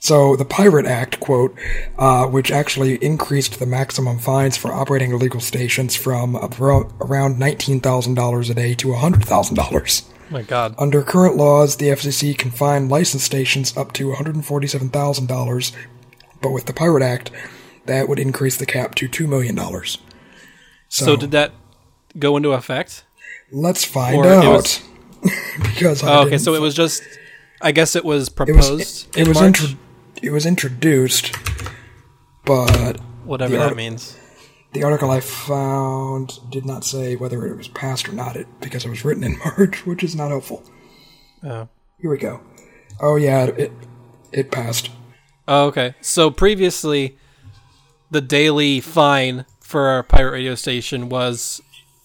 So 0.00 0.34
the 0.34 0.44
Pirate 0.46 0.86
Act, 0.86 1.20
quote, 1.20 1.56
uh, 1.98 2.26
which 2.26 2.50
actually 2.50 2.96
increased 2.96 3.58
the 3.58 3.66
maximum 3.66 4.18
fines 4.18 4.56
for 4.56 4.72
operating 4.72 5.12
illegal 5.12 5.40
stations 5.40 5.94
from 5.94 6.36
around 6.36 7.36
$19,000 7.36 8.50
a 8.50 8.54
day 8.54 8.74
to 8.74 8.88
$100,000. 8.88 10.04
Oh 10.30 10.34
my 10.34 10.42
God. 10.42 10.74
Under 10.78 11.02
current 11.02 11.36
laws, 11.36 11.76
the 11.76 11.86
FCC 11.88 12.36
can 12.38 12.50
fine 12.52 12.88
licensed 12.88 13.26
stations 13.26 13.76
up 13.76 13.92
to 13.94 14.08
$147,000, 14.12 15.72
but 16.40 16.50
with 16.50 16.66
the 16.66 16.72
Pirate 16.72 17.02
Act, 17.02 17.30
that 17.86 18.08
would 18.08 18.18
increase 18.20 18.56
the 18.56 18.66
cap 18.66 18.94
to 18.96 19.08
$2 19.08 19.28
million. 19.28 19.56
So, 20.88 21.04
So 21.04 21.16
did 21.16 21.30
that 21.32 21.52
go 22.18 22.36
into 22.36 22.52
effect? 22.52 23.04
let's 23.52 23.84
find 23.84 24.14
or 24.16 24.26
out. 24.28 24.44
was- 24.44 24.80
because 25.62 26.02
I 26.02 26.14
Oh, 26.18 26.26
okay, 26.26 26.38
so 26.38 26.54
it 26.54 26.60
was 26.62 26.74
just. 26.74 27.02
I 27.60 27.72
guess 27.72 27.94
it 27.94 28.04
was 28.06 28.28
it 28.28 28.36
proposed. 28.36 28.70
was 28.70 29.06
it, 29.10 29.16
in 29.18 29.28
was 29.28 29.34
March? 29.38 29.46
intro- 29.60 29.78
it 30.22 30.30
was 30.30 30.46
introduced, 30.46 31.36
but 32.46 32.96
whatever 33.24 33.54
that 33.58 33.68
art- 33.68 33.76
means. 33.76 34.16
The 34.72 34.84
article 34.84 35.10
I 35.10 35.20
found 35.20 36.38
did 36.50 36.64
not 36.64 36.84
say 36.84 37.16
whether 37.16 37.46
it 37.46 37.56
was 37.56 37.68
passed 37.68 38.08
or 38.08 38.12
not. 38.12 38.36
It 38.36 38.46
because 38.60 38.84
it 38.84 38.90
was 38.90 39.04
written 39.04 39.24
in 39.24 39.38
March, 39.44 39.84
which 39.86 40.02
is 40.04 40.14
not 40.16 40.28
helpful. 40.30 40.62
Oh. 41.42 41.68
Here 42.00 42.10
we 42.10 42.18
go. 42.18 42.40
Oh 43.00 43.16
yeah, 43.16 43.44
it 43.44 43.72
it 44.32 44.50
passed. 44.50 44.90
Oh, 45.48 45.66
okay. 45.66 45.94
So 46.00 46.30
previously, 46.30 47.16
the 48.10 48.20
daily 48.20 48.80
fine 48.80 49.44
for 49.60 49.98
a 49.98 50.04
pirate 50.04 50.32
radio 50.32 50.54
station 50.54 51.08
was 51.08 51.60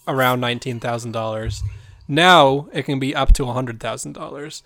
around 0.07 0.39
nineteen 0.39 0.79
thousand 0.79 1.11
dollars. 1.11 1.61
Now 2.07 2.67
it 2.73 2.83
can 2.83 2.99
be 2.99 3.15
up 3.15 3.33
to 3.33 3.45
hundred 3.47 3.79
thousand 3.79 4.13
dollars. 4.13 4.63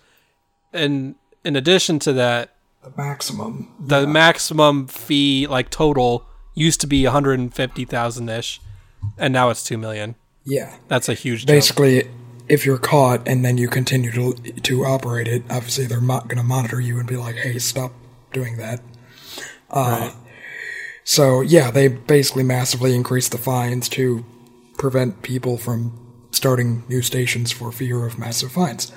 And 0.74 1.16
in 1.44 1.56
addition 1.56 2.00
to 2.00 2.14
that, 2.14 2.56
The 2.84 2.92
maximum. 2.96 3.74
the 3.80 4.06
maximum 4.06 4.88
fee, 4.88 5.48
like 5.48 5.70
total, 5.70 6.26
used 6.60 6.82
to 6.82 6.88
be 6.88 7.04
one 7.04 7.14
hundred 7.14 7.40
and 7.40 7.54
fifty 7.54 7.86
thousand 7.86 8.30
ish, 8.30 8.62
and 9.18 9.34
now 9.34 9.50
it's 9.50 9.64
two 9.64 9.78
million. 9.78 10.16
Yeah. 10.46 10.76
That's 10.88 11.10
a 11.10 11.14
huge 11.14 11.42
jump. 11.42 11.48
Basically, 11.48 12.10
if 12.48 12.66
you're 12.66 12.78
caught 12.78 13.28
and 13.28 13.46
then 13.46 13.58
you 13.58 13.68
continue 13.68 14.12
to 14.12 14.34
to 14.34 14.86
operate 14.86 15.28
it, 15.28 15.44
obviously 15.50 15.86
they're 15.86 16.02
not 16.02 16.28
going 16.28 16.38
to 16.38 16.44
monitor 16.44 16.80
you 16.80 17.00
and 17.00 17.08
be 17.08 17.18
like, 17.18 17.36
"Hey, 17.36 17.60
stop 17.60 17.92
doing 18.34 18.58
that." 18.58 18.82
Uh, 19.70 20.12
So 21.04 21.42
yeah, 21.42 21.72
they 21.72 21.88
basically 21.88 22.44
massively 22.44 22.94
increased 22.94 23.32
the 23.32 23.40
fines 23.40 23.90
to 23.90 24.24
prevent 24.78 25.24
people 25.24 25.58
from 25.58 25.92
starting 26.32 26.84
new 26.88 27.02
stations 27.02 27.52
for 27.52 27.72
fear 27.72 28.06
of 28.06 28.20
massive 28.20 28.52
fines. 28.52 28.92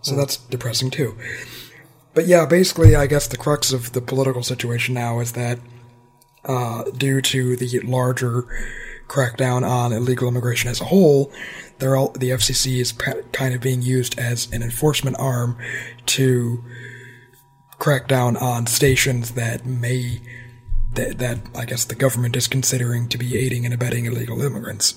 So 0.00 0.16
that's 0.16 0.38
depressing 0.38 0.90
too. 0.90 1.14
But 2.14 2.26
yeah, 2.26 2.46
basically, 2.46 2.96
I 2.96 3.06
guess 3.06 3.26
the 3.28 3.36
crux 3.36 3.72
of 3.74 3.92
the 3.92 4.00
political 4.00 4.42
situation 4.42 4.94
now 4.94 5.20
is 5.20 5.32
that 5.32 5.58
uh, 6.46 6.84
due 6.96 7.20
to 7.20 7.56
the 7.56 7.80
larger 7.80 8.44
crackdown 9.08 9.68
on 9.68 9.92
illegal 9.92 10.28
immigration 10.28 10.68
as 10.70 10.80
a 10.80 10.84
whole, 10.84 11.30
they're 11.78 11.96
all, 11.96 12.08
the 12.12 12.30
FCC 12.30 12.80
is 12.80 12.92
pa- 12.92 13.12
kind 13.32 13.54
of 13.54 13.60
being 13.60 13.82
used 13.82 14.18
as 14.18 14.50
an 14.52 14.62
enforcement 14.62 15.16
arm 15.18 15.56
to 16.06 16.64
crack 17.78 18.08
down 18.08 18.36
on 18.38 18.66
stations 18.66 19.32
that 19.32 19.66
may 19.66 20.20
that, 20.94 21.18
that 21.18 21.38
I 21.54 21.66
guess 21.66 21.84
the 21.84 21.94
government 21.94 22.36
is 22.36 22.48
considering 22.48 23.06
to 23.10 23.18
be 23.18 23.36
aiding 23.36 23.66
and 23.66 23.74
abetting 23.74 24.06
illegal 24.06 24.40
immigrants. 24.40 24.94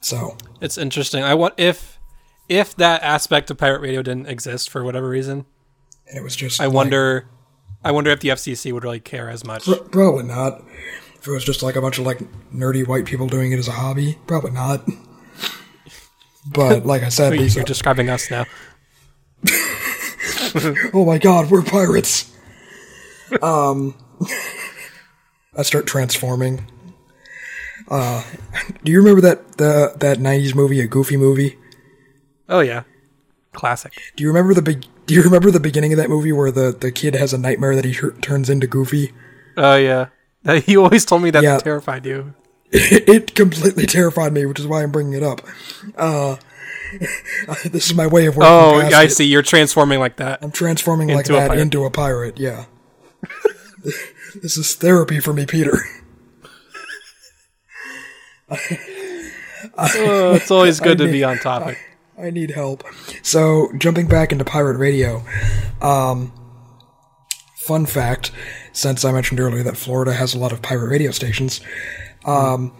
So 0.00 0.36
It's 0.60 0.76
interesting. 0.76 1.22
I 1.22 1.34
want 1.34 1.54
if 1.58 1.98
if 2.48 2.74
that 2.76 3.02
aspect 3.04 3.50
of 3.50 3.56
pirate 3.56 3.80
radio 3.80 4.02
didn't 4.02 4.26
exist 4.26 4.68
for 4.68 4.82
whatever 4.82 5.08
reason, 5.08 5.46
and 6.08 6.18
it 6.18 6.22
was 6.24 6.34
just 6.34 6.60
I 6.60 6.66
like- 6.66 6.74
wonder 6.74 7.28
I 7.84 7.90
wonder 7.92 8.10
if 8.10 8.20
the 8.20 8.28
FCC 8.28 8.72
would 8.72 8.84
really 8.84 9.00
care 9.00 9.28
as 9.28 9.44
much. 9.44 9.64
Pr- 9.64 9.74
probably 9.74 10.24
not. 10.24 10.62
If 11.14 11.26
it 11.26 11.30
was 11.30 11.44
just 11.44 11.62
like 11.62 11.76
a 11.76 11.80
bunch 11.80 11.98
of 11.98 12.06
like 12.06 12.18
nerdy 12.52 12.86
white 12.86 13.04
people 13.04 13.28
doing 13.28 13.52
it 13.52 13.58
as 13.58 13.68
a 13.68 13.72
hobby, 13.72 14.18
probably 14.26 14.50
not. 14.50 14.86
But 16.46 16.86
like 16.92 17.02
I 17.02 17.08
said, 17.08 17.32
these 17.32 17.56
You're 17.56 17.64
describing 17.64 18.08
us 18.10 18.30
now. 18.30 18.44
oh 20.94 21.04
my 21.06 21.18
god, 21.18 21.50
we're 21.50 21.62
pirates. 21.62 22.32
Um, 23.40 23.94
I 25.56 25.62
start 25.62 25.86
transforming. 25.86 26.66
Uh, 27.88 28.22
do 28.84 28.92
you 28.92 28.98
remember 28.98 29.20
that 29.20 29.58
the 29.58 29.94
that 29.98 30.18
'90s 30.18 30.54
movie, 30.54 30.80
a 30.80 30.86
Goofy 30.86 31.16
movie? 31.16 31.58
Oh 32.48 32.60
yeah, 32.60 32.84
classic. 33.52 33.92
Do 34.16 34.22
you 34.22 34.28
remember 34.28 34.54
the 34.54 34.62
big? 34.62 34.84
Do 35.12 35.16
you 35.18 35.24
remember 35.24 35.50
the 35.50 35.60
beginning 35.60 35.92
of 35.92 35.98
that 35.98 36.08
movie 36.08 36.32
where 36.32 36.50
the 36.50 36.72
the 36.72 36.90
kid 36.90 37.14
has 37.14 37.34
a 37.34 37.38
nightmare 37.38 37.76
that 37.76 37.84
he 37.84 37.92
tur- 37.92 38.12
turns 38.22 38.48
into 38.48 38.66
Goofy? 38.66 39.12
Oh 39.58 39.76
yeah. 39.76 40.06
He 40.64 40.74
always 40.74 41.04
told 41.04 41.20
me 41.20 41.30
that 41.32 41.42
Yeah. 41.42 41.58
terrified 41.58 42.06
you. 42.06 42.32
it 42.72 43.34
completely 43.34 43.84
terrified 43.84 44.32
me, 44.32 44.46
which 44.46 44.58
is 44.58 44.66
why 44.66 44.82
I'm 44.82 44.90
bringing 44.90 45.12
it 45.12 45.22
up. 45.22 45.42
Uh, 45.98 46.36
this 47.66 47.90
is 47.90 47.94
my 47.94 48.06
way 48.06 48.24
of 48.24 48.38
working. 48.38 48.50
Oh, 48.50 48.80
I 48.80 49.02
it. 49.04 49.10
see. 49.10 49.26
You're 49.26 49.42
transforming 49.42 50.00
like 50.00 50.16
that. 50.16 50.38
I'm 50.40 50.50
transforming 50.50 51.08
like 51.08 51.28
a 51.28 51.32
that 51.32 51.58
into 51.58 51.84
a 51.84 51.90
pirate. 51.90 52.38
Yeah. 52.40 52.64
this 54.40 54.56
is 54.56 54.74
therapy 54.76 55.20
for 55.20 55.34
me, 55.34 55.44
Peter. 55.44 55.78
Oh, 59.76 60.34
it's 60.36 60.50
always 60.50 60.80
good 60.80 60.96
to 60.96 61.04
be 61.12 61.22
on 61.22 61.36
topic. 61.36 61.76
I 61.76 61.91
need 62.30 62.50
help. 62.50 62.84
So, 63.22 63.70
jumping 63.78 64.06
back 64.06 64.32
into 64.32 64.44
pirate 64.44 64.78
radio, 64.78 65.22
um, 65.80 66.32
fun 67.56 67.86
fact, 67.86 68.32
since 68.72 69.04
I 69.04 69.12
mentioned 69.12 69.40
earlier 69.40 69.62
that 69.62 69.76
Florida 69.76 70.12
has 70.12 70.34
a 70.34 70.38
lot 70.38 70.52
of 70.52 70.62
pirate 70.62 70.88
radio 70.88 71.10
stations, 71.10 71.60
um, 72.24 72.72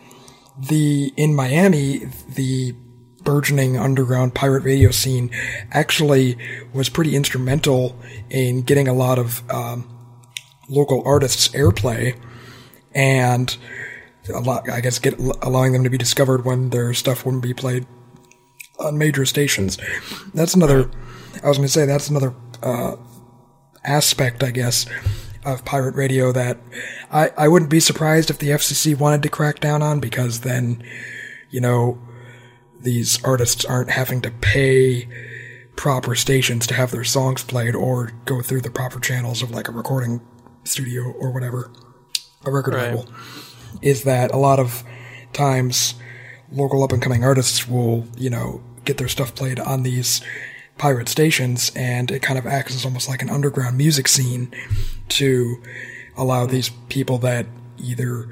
the 0.58 1.12
in 1.16 1.34
Miami, 1.34 2.06
the 2.28 2.74
burgeoning 3.22 3.78
underground 3.78 4.34
pirate 4.34 4.64
radio 4.64 4.90
scene 4.90 5.30
actually 5.70 6.36
was 6.72 6.88
pretty 6.88 7.14
instrumental 7.14 7.96
in 8.30 8.62
getting 8.62 8.88
a 8.88 8.92
lot 8.92 9.18
of 9.18 9.48
um, 9.50 9.88
local 10.68 11.02
artists 11.06 11.48
airplay 11.48 12.18
and 12.94 13.56
a 14.32 14.40
lot, 14.40 14.68
I 14.70 14.80
guess, 14.80 14.98
get 14.98 15.18
allowing 15.42 15.72
them 15.72 15.84
to 15.84 15.90
be 15.90 15.98
discovered 15.98 16.44
when 16.44 16.70
their 16.70 16.94
stuff 16.94 17.24
wouldn't 17.24 17.42
be 17.42 17.54
played 17.54 17.86
on 18.82 18.98
major 18.98 19.24
stations. 19.26 19.78
That's 20.34 20.54
another. 20.54 20.90
I 21.42 21.48
was 21.48 21.56
going 21.58 21.66
to 21.66 21.72
say 21.72 21.86
that's 21.86 22.08
another 22.10 22.34
uh, 22.62 22.96
aspect, 23.84 24.42
I 24.42 24.50
guess, 24.50 24.86
of 25.44 25.64
pirate 25.64 25.94
radio 25.96 26.32
that 26.32 26.58
I 27.10 27.30
I 27.36 27.48
wouldn't 27.48 27.70
be 27.70 27.80
surprised 27.80 28.30
if 28.30 28.38
the 28.38 28.50
FCC 28.50 28.96
wanted 28.98 29.22
to 29.24 29.28
crack 29.28 29.60
down 29.60 29.82
on 29.82 29.98
because 30.00 30.40
then, 30.40 30.82
you 31.50 31.60
know, 31.60 31.98
these 32.80 33.22
artists 33.24 33.64
aren't 33.64 33.90
having 33.90 34.20
to 34.22 34.30
pay 34.30 35.08
proper 35.76 36.14
stations 36.14 36.66
to 36.66 36.74
have 36.74 36.90
their 36.90 37.04
songs 37.04 37.42
played 37.42 37.74
or 37.74 38.12
go 38.24 38.42
through 38.42 38.60
the 38.60 38.70
proper 38.70 39.00
channels 39.00 39.42
of 39.42 39.50
like 39.50 39.68
a 39.68 39.72
recording 39.72 40.20
studio 40.64 41.02
or 41.18 41.30
whatever, 41.32 41.72
a 42.44 42.50
record 42.52 42.74
Right. 42.74 42.88
label. 42.94 43.08
Is 43.80 44.04
that 44.04 44.30
a 44.32 44.36
lot 44.36 44.60
of 44.60 44.84
times 45.32 45.94
local 46.52 46.84
up 46.84 46.92
and 46.92 47.00
coming 47.02 47.24
artists 47.24 47.66
will, 47.66 48.04
you 48.16 48.28
know, 48.30 48.62
get 48.84 48.98
their 48.98 49.08
stuff 49.08 49.34
played 49.34 49.60
on 49.60 49.82
these 49.82 50.20
pirate 50.78 51.08
stations 51.08 51.70
and 51.76 52.10
it 52.10 52.22
kind 52.22 52.38
of 52.38 52.46
acts 52.46 52.74
as 52.74 52.84
almost 52.84 53.08
like 53.08 53.22
an 53.22 53.30
underground 53.30 53.76
music 53.76 54.08
scene 54.08 54.52
to 55.08 55.62
allow 56.16 56.46
these 56.46 56.70
people 56.88 57.18
that 57.18 57.46
either 57.78 58.28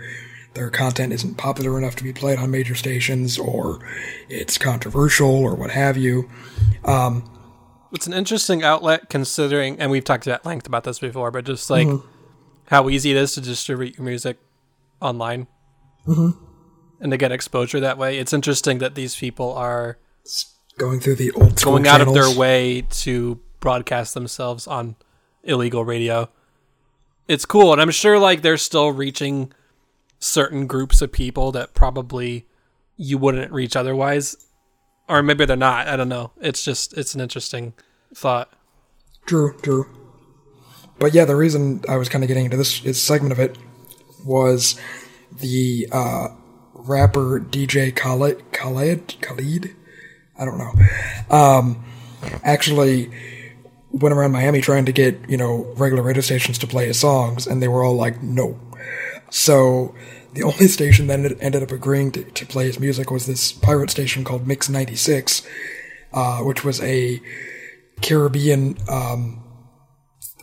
their 0.55 0.71
content 0.71 1.13
isn't 1.13 1.37
popular 1.37 1.79
enough 1.79 1.95
to 1.97 2.03
be 2.03 2.13
played 2.13 2.39
on 2.39 2.51
major 2.51 2.75
stations 2.75 3.39
or 3.39 3.79
it's 4.29 4.59
controversial 4.59 5.31
or 5.31 5.55
what 5.55 5.71
have 5.71 5.97
you. 5.97 6.29
Um, 6.85 7.31
it's 7.93 8.07
an 8.07 8.13
interesting 8.13 8.63
outlet 8.63 9.09
considering, 9.09 9.79
and 9.79 9.91
we've 9.91 10.05
talked 10.05 10.27
at 10.27 10.45
length 10.45 10.67
about 10.67 10.85
this 10.85 10.99
before, 10.99 11.31
but 11.31 11.45
just 11.45 11.71
like 11.71 11.87
mm-hmm. 11.87 12.07
how 12.67 12.89
easy 12.89 13.11
it 13.11 13.17
is 13.17 13.35
to 13.35 13.41
distribute 13.41 13.97
your 13.97 14.05
music 14.05 14.39
online 15.01 15.47
mm-hmm. 16.07 16.31
and 17.01 17.13
to 17.13 17.17
get 17.17 17.33
exposure 17.33 17.81
that 17.81 17.99
way. 17.99 18.19
It's 18.19 18.33
interesting 18.33 18.79
that 18.79 18.95
these 18.95 19.17
people 19.17 19.53
are 19.53 19.99
Going 20.79 21.01
through 21.01 21.17
the 21.17 21.31
old 21.33 21.61
going 21.61 21.87
out 21.87 22.01
of 22.01 22.15
their 22.15 22.31
way 22.31 22.83
to 22.91 23.39
broadcast 23.61 24.15
themselves 24.15 24.67
on 24.67 24.97
illegal 25.43 25.85
radio. 25.85 26.31
It's 27.29 27.45
cool, 27.45 27.73
and 27.73 27.81
I'm 27.81 27.91
sure 27.91 28.19
like 28.19 28.43
they're 28.43 28.57
still 28.57 28.91
reaching 28.91 29.53
certain 30.19 30.67
groups 30.67 31.03
of 31.03 31.13
people 31.13 31.53
that 31.53 31.75
probably 31.75 32.47
you 32.97 33.19
wouldn't 33.19 33.53
reach 33.53 33.77
otherwise, 33.77 34.37
or 35.09 35.23
maybe 35.23 35.45
they're 35.45 35.57
not. 35.57 35.87
I 35.87 35.97
don't 35.97 36.09
know. 36.09 36.33
It's 36.41 36.65
just 36.65 36.97
it's 36.97 37.15
an 37.15 37.21
interesting 37.21 37.75
thought. 38.15 38.53
True, 39.27 39.55
true. 39.63 39.87
But 40.99 41.15
yeah, 41.15 41.25
the 41.25 41.37
reason 41.37 41.83
I 41.89 41.97
was 41.97 42.09
kind 42.09 42.23
of 42.23 42.29
getting 42.29 42.45
into 42.45 42.57
this, 42.59 42.81
this 42.81 43.01
segment 43.01 43.33
of 43.33 43.39
it 43.39 43.57
was 44.25 44.79
the 45.33 45.89
uh, 45.91 46.29
rapper 46.75 47.41
DJ 47.41 47.95
Khaled, 47.95 48.53
Khaled, 48.53 49.17
Khalid, 49.23 49.75
I 50.41 50.45
don't 50.45 50.59
know, 50.59 50.73
um, 51.31 51.85
actually 52.43 53.11
went 53.93 54.15
around 54.15 54.33
Miami 54.33 54.61
trying 54.61 54.87
to 54.87 54.93
get 54.93 55.19
you 55.29 55.37
know 55.37 55.73
regular 55.77 56.03
radio 56.03 56.23
stations 56.23 56.59
to 56.59 56.67
play 56.67 56.87
his 56.87 56.99
songs, 56.99 57.47
and 57.47 57.63
they 57.63 57.69
were 57.69 57.85
all 57.85 57.95
like, 57.95 58.23
no. 58.23 58.59
So 59.31 59.95
the 60.35 60.43
only 60.43 60.67
station 60.79 61.07
that 61.09 61.21
ended, 61.41 61.63
up 61.63 61.71
agreeing 61.71 62.13
to, 62.13 62.25
to 62.25 62.47
play 62.47 62.67
his 62.67 62.79
music 62.79 63.11
was 63.11 63.27
this 63.27 63.53
pirate 63.53 63.91
station 63.91 64.25
called 64.25 64.47
Mix 64.47 64.69
96, 64.69 65.47
uh, 66.13 66.39
which 66.39 66.65
was 66.65 66.81
a 66.83 67.21
Caribbean, 68.01 68.77
um, 68.89 69.43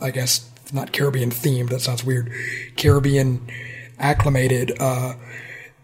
I 0.00 0.10
guess 0.10 0.50
not 0.72 0.92
Caribbean 0.92 1.30
themed, 1.30 1.70
that 1.70 1.80
sounds 1.80 2.04
weird, 2.04 2.30
Caribbean 2.76 3.48
acclimated 3.98 4.72
uh, 4.80 5.14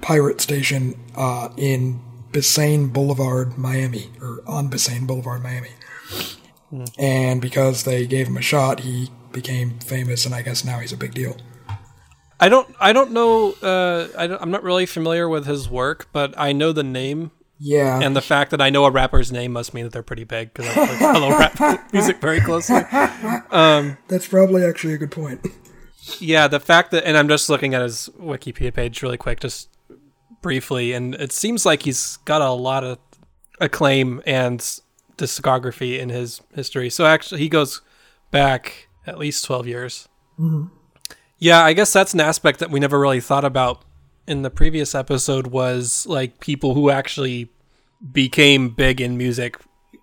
pirate 0.01 0.41
station 0.41 0.95
uh, 1.17 1.49
in 1.57 2.01
Biscayne 2.35 2.93
Boulevard, 2.93 3.57
Miami, 3.57 4.11
or 4.21 4.43
on 4.47 4.69
Biscayne 4.69 5.07
Boulevard, 5.07 5.43
Miami. 5.43 5.71
And 6.99 7.41
because 7.41 7.85
they 7.85 8.05
gave 8.07 8.27
him 8.27 8.37
a 8.37 8.43
shot, 8.43 8.81
he 8.81 9.09
became 9.33 9.79
famous, 9.79 10.27
and 10.27 10.35
I 10.35 10.43
guess 10.43 10.65
now 10.65 10.81
he's 10.81 10.93
a 10.93 10.97
big 10.97 11.15
deal. 11.15 11.37
I 12.41 12.49
don't. 12.49 12.69
I 12.81 12.93
don't 12.93 13.13
know. 13.13 13.53
Uh, 13.63 14.09
I 14.19 14.27
don't, 14.27 14.43
I'm 14.43 14.51
not 14.51 14.65
really 14.65 14.85
familiar 14.87 15.29
with 15.29 15.47
his 15.47 15.69
work, 15.71 16.09
but 16.13 16.35
I 16.37 16.51
know 16.53 16.73
the 16.73 16.83
name, 16.83 17.31
Yeah. 17.61 18.01
and 18.03 18.17
the 18.17 18.21
fact 18.21 18.51
that 18.51 18.61
I 18.61 18.71
know 18.71 18.85
a 18.85 18.91
rapper's 18.91 19.31
name 19.31 19.53
must 19.53 19.73
mean 19.73 19.85
that 19.85 19.93
they're 19.93 20.03
pretty 20.03 20.25
big 20.25 20.53
because 20.53 20.77
I 20.77 20.81
like, 20.81 20.99
follow 20.99 21.29
rap 21.31 21.89
music 21.93 22.21
very 22.21 22.41
closely. 22.41 22.81
That's 22.91 24.27
probably 24.29 24.65
actually 24.65 24.95
a 24.95 24.99
good 24.99 25.13
point. 25.13 25.47
Yeah, 26.19 26.49
the 26.49 26.61
fact 26.61 26.91
that, 26.91 27.05
and 27.07 27.17
I'm 27.17 27.29
just 27.29 27.49
looking 27.49 27.73
at 27.73 27.83
his 27.83 28.11
Wikipedia 28.21 28.75
page 28.75 29.01
really 29.01 29.17
quick, 29.17 29.39
just 29.41 29.69
briefly, 30.45 30.93
and 30.93 31.15
it 31.15 31.33
seems 31.33 31.65
like 31.65 31.83
he's 31.83 32.19
got 32.19 32.43
a 32.43 32.51
lot 32.51 32.85
of 32.85 32.99
acclaim 33.61 34.23
and 34.27 34.61
discography 35.17 35.99
in 35.99 36.11
his 36.11 36.43
history. 36.55 36.91
So 36.91 37.07
actually, 37.07 37.41
he 37.41 37.49
goes 37.49 37.81
back 38.31 38.89
at 39.07 39.19
least 39.19 39.45
12 39.47 39.67
years. 39.67 40.09
Mm-hmm. 40.39 40.67
Yeah, 41.39 41.65
I 41.65 41.73
guess 41.73 41.95
that's 41.95 42.13
an 42.13 42.21
aspect 42.21 42.59
that 42.61 42.71
we 42.71 42.79
never 42.79 43.01
really 43.01 43.21
thought 43.21 43.45
about 43.45 43.83
in 44.27 44.43
the 44.43 44.51
previous 44.51 44.95
episode 44.95 45.47
was 45.47 46.07
like 46.07 46.41
people 46.41 46.75
who 46.75 46.91
actually 46.91 47.51
became 48.13 48.69
big 48.69 49.01
in 49.01 49.17
music 49.17 49.59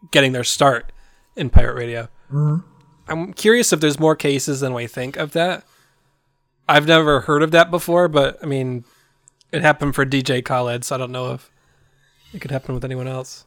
getting 0.10 0.32
their 0.32 0.44
start 0.44 0.92
in 1.36 1.52
pirate 1.52 1.76
radio. 1.76 2.10
Mm-hmm. 2.32 2.68
I'm 3.08 3.34
curious 3.34 3.72
if 3.72 3.80
there's 3.80 4.00
more 4.00 4.16
cases 4.16 4.60
than 4.60 4.74
we 4.74 4.88
think 4.88 5.18
of 5.18 5.34
that. 5.34 5.66
I've 6.68 6.88
never 6.88 7.22
heard 7.22 7.44
of 7.44 7.52
that 7.52 7.70
before, 7.70 8.08
but 8.08 8.40
I 8.42 8.48
mean, 8.48 8.86
it 9.52 9.62
happened 9.62 9.96
for 9.96 10.06
DJ 10.06 10.44
Khaled, 10.44 10.84
so 10.84 10.96
I 10.96 10.98
don't 10.98 11.12
know 11.12 11.34
if 11.34 11.52
it 12.34 12.40
could 12.42 12.52
happen 12.52 12.74
with 12.76 12.86
anyone 12.86 13.08
else. 13.08 13.46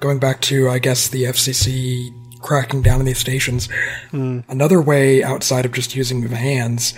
Going 0.00 0.18
back 0.18 0.40
to, 0.42 0.68
I 0.68 0.78
guess, 0.78 1.08
the 1.08 1.24
FCC 1.24 2.10
cracking 2.42 2.82
down 2.82 3.00
on 3.00 3.06
these 3.06 3.18
stations, 3.18 3.68
another 4.12 4.80
way 4.80 5.22
outside 5.22 5.64
of 5.64 5.72
just 5.72 5.96
using 5.96 6.26
vans 6.26 6.94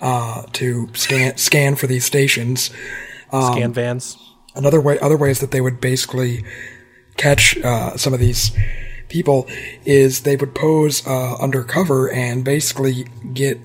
uh, 0.00 0.42
to 0.54 0.88
scan 0.94 1.36
scan 1.36 1.76
for 1.76 1.86
these 1.86 2.04
stations, 2.04 2.70
Scan 3.28 3.72
vans. 3.72 4.16
another 4.54 4.80
way, 4.80 4.98
other 4.98 5.16
ways 5.16 5.38
that 5.40 5.52
they 5.52 5.60
would 5.60 5.80
basically 5.80 6.44
catch 7.16 7.56
uh, 7.58 7.96
some 7.96 8.12
of 8.12 8.18
these 8.20 8.50
people 9.08 9.46
is 9.84 10.22
they 10.22 10.36
would 10.36 10.54
pose 10.54 11.06
uh, 11.06 11.36
undercover 11.36 12.10
and 12.10 12.44
basically 12.44 13.04
get 13.32 13.58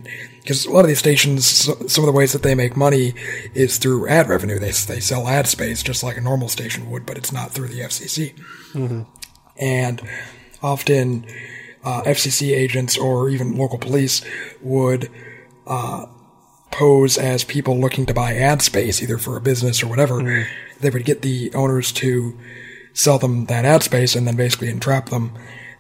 because 0.46 0.66
a 0.66 0.72
lot 0.72 0.82
of 0.82 0.88
these 0.88 1.00
stations, 1.00 1.46
so- 1.46 1.88
some 1.88 2.04
of 2.04 2.06
the 2.06 2.12
ways 2.18 2.32
that 2.34 2.44
they 2.44 2.54
make 2.54 2.78
money 2.78 3.16
is 3.56 3.78
through 3.80 4.08
ad 4.08 4.30
revenue. 4.30 4.60
They 4.60 4.72
they 4.72 5.00
sell 5.00 5.28
ad 5.28 5.48
space 5.48 5.82
just 5.82 6.04
like 6.04 6.18
a 6.18 6.22
normal 6.22 6.50
station 6.50 6.90
would, 6.92 7.06
but 7.06 7.18
it's 7.18 7.32
not 7.32 7.52
through 7.52 7.70
the 7.70 7.82
FCC. 7.82 8.34
And 9.60 10.02
often, 10.62 11.26
uh, 11.84 12.04
FCC 12.04 12.54
agents 12.54 12.98
or 12.98 13.30
even 13.30 13.58
local 13.58 13.78
police 13.80 14.24
would 14.62 15.10
uh, 15.68 16.06
pose 16.72 17.18
as 17.18 17.44
people 17.44 17.80
looking 17.80 18.06
to 18.06 18.14
buy 18.14 18.36
ad 18.36 18.62
space, 18.62 19.02
either 19.02 19.18
for 19.18 19.38
a 19.38 19.42
business 19.42 19.82
or 19.82 19.88
whatever. 19.88 20.22
They 20.80 20.90
would 20.90 21.06
get 21.06 21.22
the 21.22 21.52
owners 21.54 21.92
to 21.94 22.38
sell 22.94 23.18
them 23.18 23.46
that 23.46 23.66
ad 23.66 23.84
space 23.84 24.16
and 24.16 24.28
then 24.28 24.36
basically 24.36 24.70
entrap 24.70 25.10
them 25.10 25.32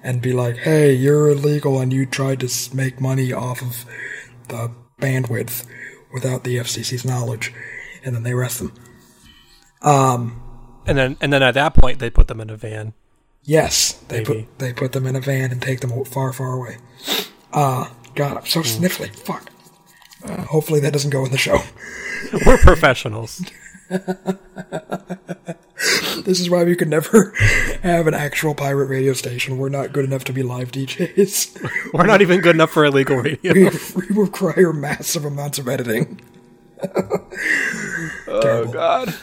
and 0.04 0.21
be 0.21 0.32
like, 0.34 0.58
hey, 0.58 0.93
you're 0.93 1.30
illegal 1.30 1.80
and 1.80 1.91
you 1.91 2.06
tried 2.06 2.39
to 2.41 2.75
make 2.75 3.01
money 3.01 3.34
off 3.34 3.62
of 3.62 3.86
the 4.49 4.71
bandwidth 5.01 5.65
without 6.13 6.43
the 6.43 6.58
FCC's 6.58 7.05
knowledge. 7.05 7.53
And 8.03 8.15
then 8.15 8.23
they 8.23 8.31
arrest 8.31 8.60
them. 8.60 8.73
Um, 9.81 10.41
And 10.88 10.97
then 10.97 11.17
and 11.21 11.34
then 11.34 11.41
at 11.43 11.53
that 11.55 11.73
point 11.73 11.99
they 11.99 12.10
put 12.10 12.27
them 12.27 12.39
in 12.39 12.49
a 12.49 12.58
van. 12.58 12.93
Yes, 13.43 13.93
they 14.08 14.19
Maybe. 14.23 14.25
put 14.43 14.60
they 14.60 14.73
put 14.73 14.91
them 14.93 15.05
in 15.05 15.15
a 15.15 15.21
van 15.21 15.51
and 15.51 15.62
take 15.62 15.79
them 15.81 16.03
far, 16.05 16.34
far 16.34 16.53
away. 16.53 16.77
Uh, 17.53 17.89
God, 18.15 18.38
I'm 18.38 18.45
so 18.45 18.62
sniffly. 18.62 19.10
Fuck. 19.15 19.49
Uh, 20.23 20.41
hopefully 20.43 20.79
that 20.79 20.93
doesn't 20.93 21.12
go 21.12 21.23
in 21.25 21.31
the 21.31 21.38
show. 21.38 21.60
We're 22.45 22.58
professionals. 22.58 23.41
This 26.26 26.39
is 26.39 26.50
why 26.50 26.63
we 26.63 26.76
could 26.76 26.88
never 26.88 27.34
have 27.84 28.08
an 28.08 28.15
actual 28.15 28.56
pirate 28.56 28.88
radio 28.88 29.13
station. 29.13 29.58
We're 29.58 29.69
not 29.69 29.93
good 29.93 30.06
enough 30.06 30.24
to 30.24 30.34
be 30.34 30.41
live 30.41 30.71
DJs. 30.71 31.93
We're 31.93 32.08
not 32.08 32.21
even 32.21 32.41
good 32.41 32.56
enough 32.56 32.71
for 32.71 32.84
illegal 32.84 33.17
radio. 33.17 33.54
we, 33.54 33.69
we 33.69 34.08
require 34.15 34.74
massive 34.74 35.24
amounts 35.24 35.60
of 35.60 35.67
editing. 35.67 36.19
Oh 38.28 38.65
god. 38.65 39.15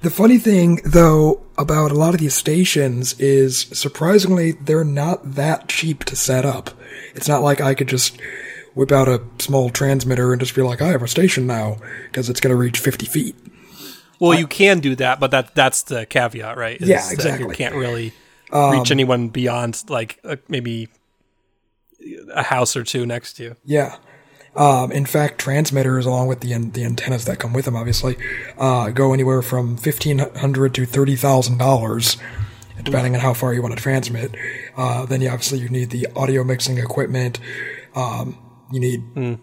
The 0.00 0.10
funny 0.10 0.38
thing, 0.38 0.80
though, 0.84 1.40
about 1.56 1.90
a 1.90 1.94
lot 1.94 2.14
of 2.14 2.20
these 2.20 2.34
stations 2.34 3.18
is 3.18 3.62
surprisingly 3.72 4.52
they're 4.52 4.84
not 4.84 5.34
that 5.34 5.68
cheap 5.68 6.04
to 6.04 6.16
set 6.16 6.44
up. 6.44 6.70
It's 7.14 7.26
not 7.28 7.42
like 7.42 7.60
I 7.60 7.74
could 7.74 7.88
just 7.88 8.20
whip 8.74 8.92
out 8.92 9.08
a 9.08 9.22
small 9.38 9.70
transmitter 9.70 10.32
and 10.32 10.40
just 10.40 10.54
be 10.54 10.62
like, 10.62 10.82
I 10.82 10.88
have 10.88 11.02
a 11.02 11.08
station 11.08 11.46
now, 11.46 11.78
because 12.04 12.28
it's 12.28 12.40
going 12.40 12.54
to 12.54 12.60
reach 12.60 12.78
50 12.78 13.06
feet. 13.06 13.34
Well, 14.20 14.38
you 14.38 14.46
can 14.46 14.80
do 14.80 14.94
that, 14.96 15.20
but 15.20 15.30
that 15.30 15.54
that's 15.54 15.82
the 15.84 16.06
caveat, 16.06 16.56
right? 16.56 16.80
is 16.80 16.88
Yeah, 16.88 17.10
exactly. 17.10 17.44
Um, 17.44 17.50
You 17.50 17.56
can't 17.56 17.74
really 17.74 18.12
reach 18.52 18.90
anyone 18.90 19.28
beyond 19.28 19.84
like 19.88 20.18
uh, 20.24 20.36
maybe 20.48 20.88
a 22.32 22.42
house 22.42 22.76
or 22.76 22.84
two 22.84 23.06
next 23.06 23.34
to 23.34 23.42
you. 23.42 23.56
Yeah. 23.64 23.96
Um, 24.56 24.90
in 24.90 25.06
fact, 25.06 25.38
transmitters, 25.38 26.04
along 26.06 26.26
with 26.26 26.40
the 26.40 26.52
the 26.54 26.84
antennas 26.84 27.26
that 27.26 27.38
come 27.38 27.52
with 27.52 27.66
them, 27.66 27.76
obviously, 27.76 28.16
uh, 28.58 28.90
go 28.90 29.12
anywhere 29.12 29.42
from 29.42 29.76
fifteen 29.76 30.18
hundred 30.18 30.74
to 30.74 30.86
thirty 30.86 31.14
thousand 31.14 31.58
dollars, 31.58 32.16
depending 32.82 33.14
on 33.14 33.20
how 33.20 33.34
far 33.34 33.54
you 33.54 33.62
want 33.62 33.76
to 33.76 33.80
transmit. 33.80 34.34
Uh, 34.76 35.06
then, 35.06 35.20
you 35.20 35.28
obviously, 35.28 35.58
you 35.58 35.68
need 35.68 35.90
the 35.90 36.08
audio 36.16 36.42
mixing 36.42 36.78
equipment. 36.78 37.38
Um, 37.94 38.38
you 38.72 38.80
need 38.80 39.38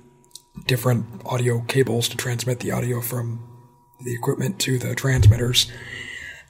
different 0.67 1.05
audio 1.25 1.61
cables 1.61 2.09
to 2.09 2.17
transmit 2.17 2.59
the 2.59 2.71
audio 2.71 2.99
from 2.99 3.39
the 4.05 4.13
equipment 4.13 4.59
to 4.61 4.77
the 4.77 4.95
transmitters. 4.95 5.71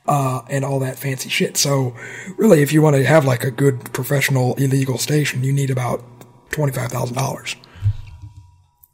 Uh, 0.07 0.43
and 0.51 0.63
all 0.63 0.77
that 0.77 0.99
fancy 0.99 1.29
shit. 1.29 1.57
So, 1.57 1.95
really, 2.37 2.61
if 2.61 2.71
you 2.71 2.79
want 2.79 2.95
to 2.95 3.03
have 3.03 3.25
like 3.25 3.43
a 3.43 3.49
good 3.49 3.91
professional 3.91 4.53
illegal 4.53 4.99
station, 4.99 5.43
you 5.43 5.51
need 5.51 5.71
about 5.71 6.03
twenty 6.51 6.71
five 6.73 6.91
thousand 6.91 7.15
dollars. 7.15 7.55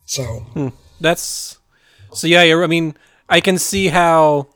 So, 0.05 0.45
That's 1.01 1.57
so 2.13 2.27
yeah. 2.27 2.43
You're, 2.43 2.63
I 2.63 2.67
mean, 2.67 2.95
I 3.27 3.41
can 3.41 3.57
see 3.57 3.89
how 3.89 4.47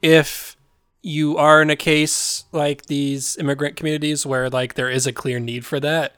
if 0.00 0.56
you 1.02 1.36
are 1.36 1.60
in 1.60 1.68
a 1.68 1.76
case 1.76 2.44
like 2.52 2.86
these 2.86 3.36
immigrant 3.36 3.76
communities 3.76 4.24
where 4.24 4.48
like 4.48 4.74
there 4.74 4.88
is 4.88 5.06
a 5.06 5.12
clear 5.12 5.40
need 5.40 5.66
for 5.66 5.80
that 5.80 6.14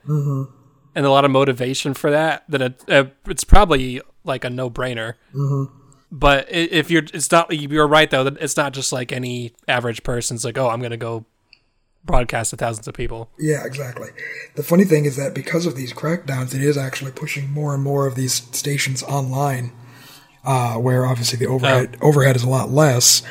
and 0.95 1.05
a 1.05 1.09
lot 1.09 1.25
of 1.25 1.31
motivation 1.31 1.93
for 1.93 2.11
that, 2.11 2.43
then 2.47 2.61
it, 2.61 2.83
uh, 2.89 3.05
it's 3.27 3.43
probably 3.43 3.99
like 4.23 4.45
a 4.45 4.49
no 4.49 4.69
brainer. 4.69 5.15
But 6.11 6.47
if 6.51 6.89
you're, 6.91 7.03
it's 7.13 7.31
not. 7.31 7.51
You're 7.51 7.87
right 7.87 8.09
though. 8.09 8.23
That 8.23 8.37
it's 8.39 8.55
not 8.57 8.73
just 8.73 8.91
like 8.93 9.11
any 9.11 9.53
average 9.67 10.03
person's 10.03 10.45
like, 10.45 10.57
oh, 10.57 10.69
I'm 10.69 10.81
gonna 10.81 10.97
go 10.97 11.25
broadcast 12.03 12.51
to 12.51 12.55
thousands 12.57 12.87
of 12.87 12.93
people. 12.93 13.31
yeah, 13.39 13.65
exactly. 13.65 14.09
The 14.55 14.61
funny 14.63 14.83
thing 14.85 15.05
is 15.05 15.15
that 15.17 15.33
because 15.33 15.65
of 15.65 15.75
these 15.75 15.91
crackdowns, 15.91 16.53
it 16.53 16.61
is 16.61 16.77
actually 16.77 17.11
pushing 17.11 17.49
more 17.49 17.73
and 17.73 17.81
more 17.83 18.05
of 18.05 18.13
these 18.13 18.33
stations 18.55 19.01
online, 19.01 19.71
uh, 20.45 20.75
where 20.75 21.05
obviously 21.07 21.39
the 21.39 21.47
overhead 21.47 21.97
overhead 22.01 22.35
is 22.35 22.43
a 22.43 22.49
lot 22.49 22.69
less. 22.69 23.23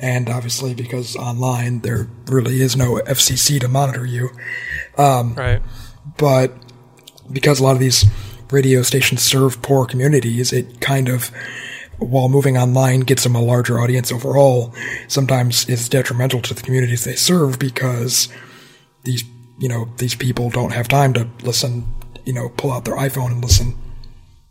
And 0.00 0.28
obviously, 0.28 0.74
because 0.74 1.14
online 1.14 1.80
there 1.80 2.08
really 2.26 2.60
is 2.60 2.76
no 2.76 2.96
FCC 3.06 3.60
to 3.60 3.68
monitor 3.68 4.04
you, 4.04 4.30
Right. 4.98 5.62
but 6.18 6.52
because 7.32 7.60
a 7.60 7.62
lot 7.62 7.72
of 7.72 7.78
these 7.78 8.04
radio 8.50 8.82
stations 8.82 9.22
serve 9.22 9.62
poor 9.62 9.86
communities, 9.86 10.52
it 10.52 10.80
kind 10.80 11.08
of, 11.08 11.30
while 11.98 12.28
moving 12.28 12.56
online 12.56 13.00
gets 13.00 13.24
them 13.24 13.34
a 13.34 13.42
larger 13.42 13.80
audience 13.80 14.12
overall, 14.12 14.74
sometimes 15.08 15.68
is 15.68 15.88
detrimental 15.88 16.40
to 16.42 16.54
the 16.54 16.62
communities 16.62 17.04
they 17.04 17.16
serve 17.16 17.58
because 17.58 18.28
these 19.04 19.24
you 19.58 19.68
know, 19.68 19.88
these 19.98 20.14
people 20.14 20.50
don't 20.50 20.72
have 20.72 20.88
time 20.88 21.12
to 21.14 21.28
listen, 21.42 21.86
you 22.24 22.32
know, 22.32 22.48
pull 22.50 22.72
out 22.72 22.84
their 22.84 22.96
iPhone 22.96 23.32
and 23.32 23.42
listen 23.42 23.74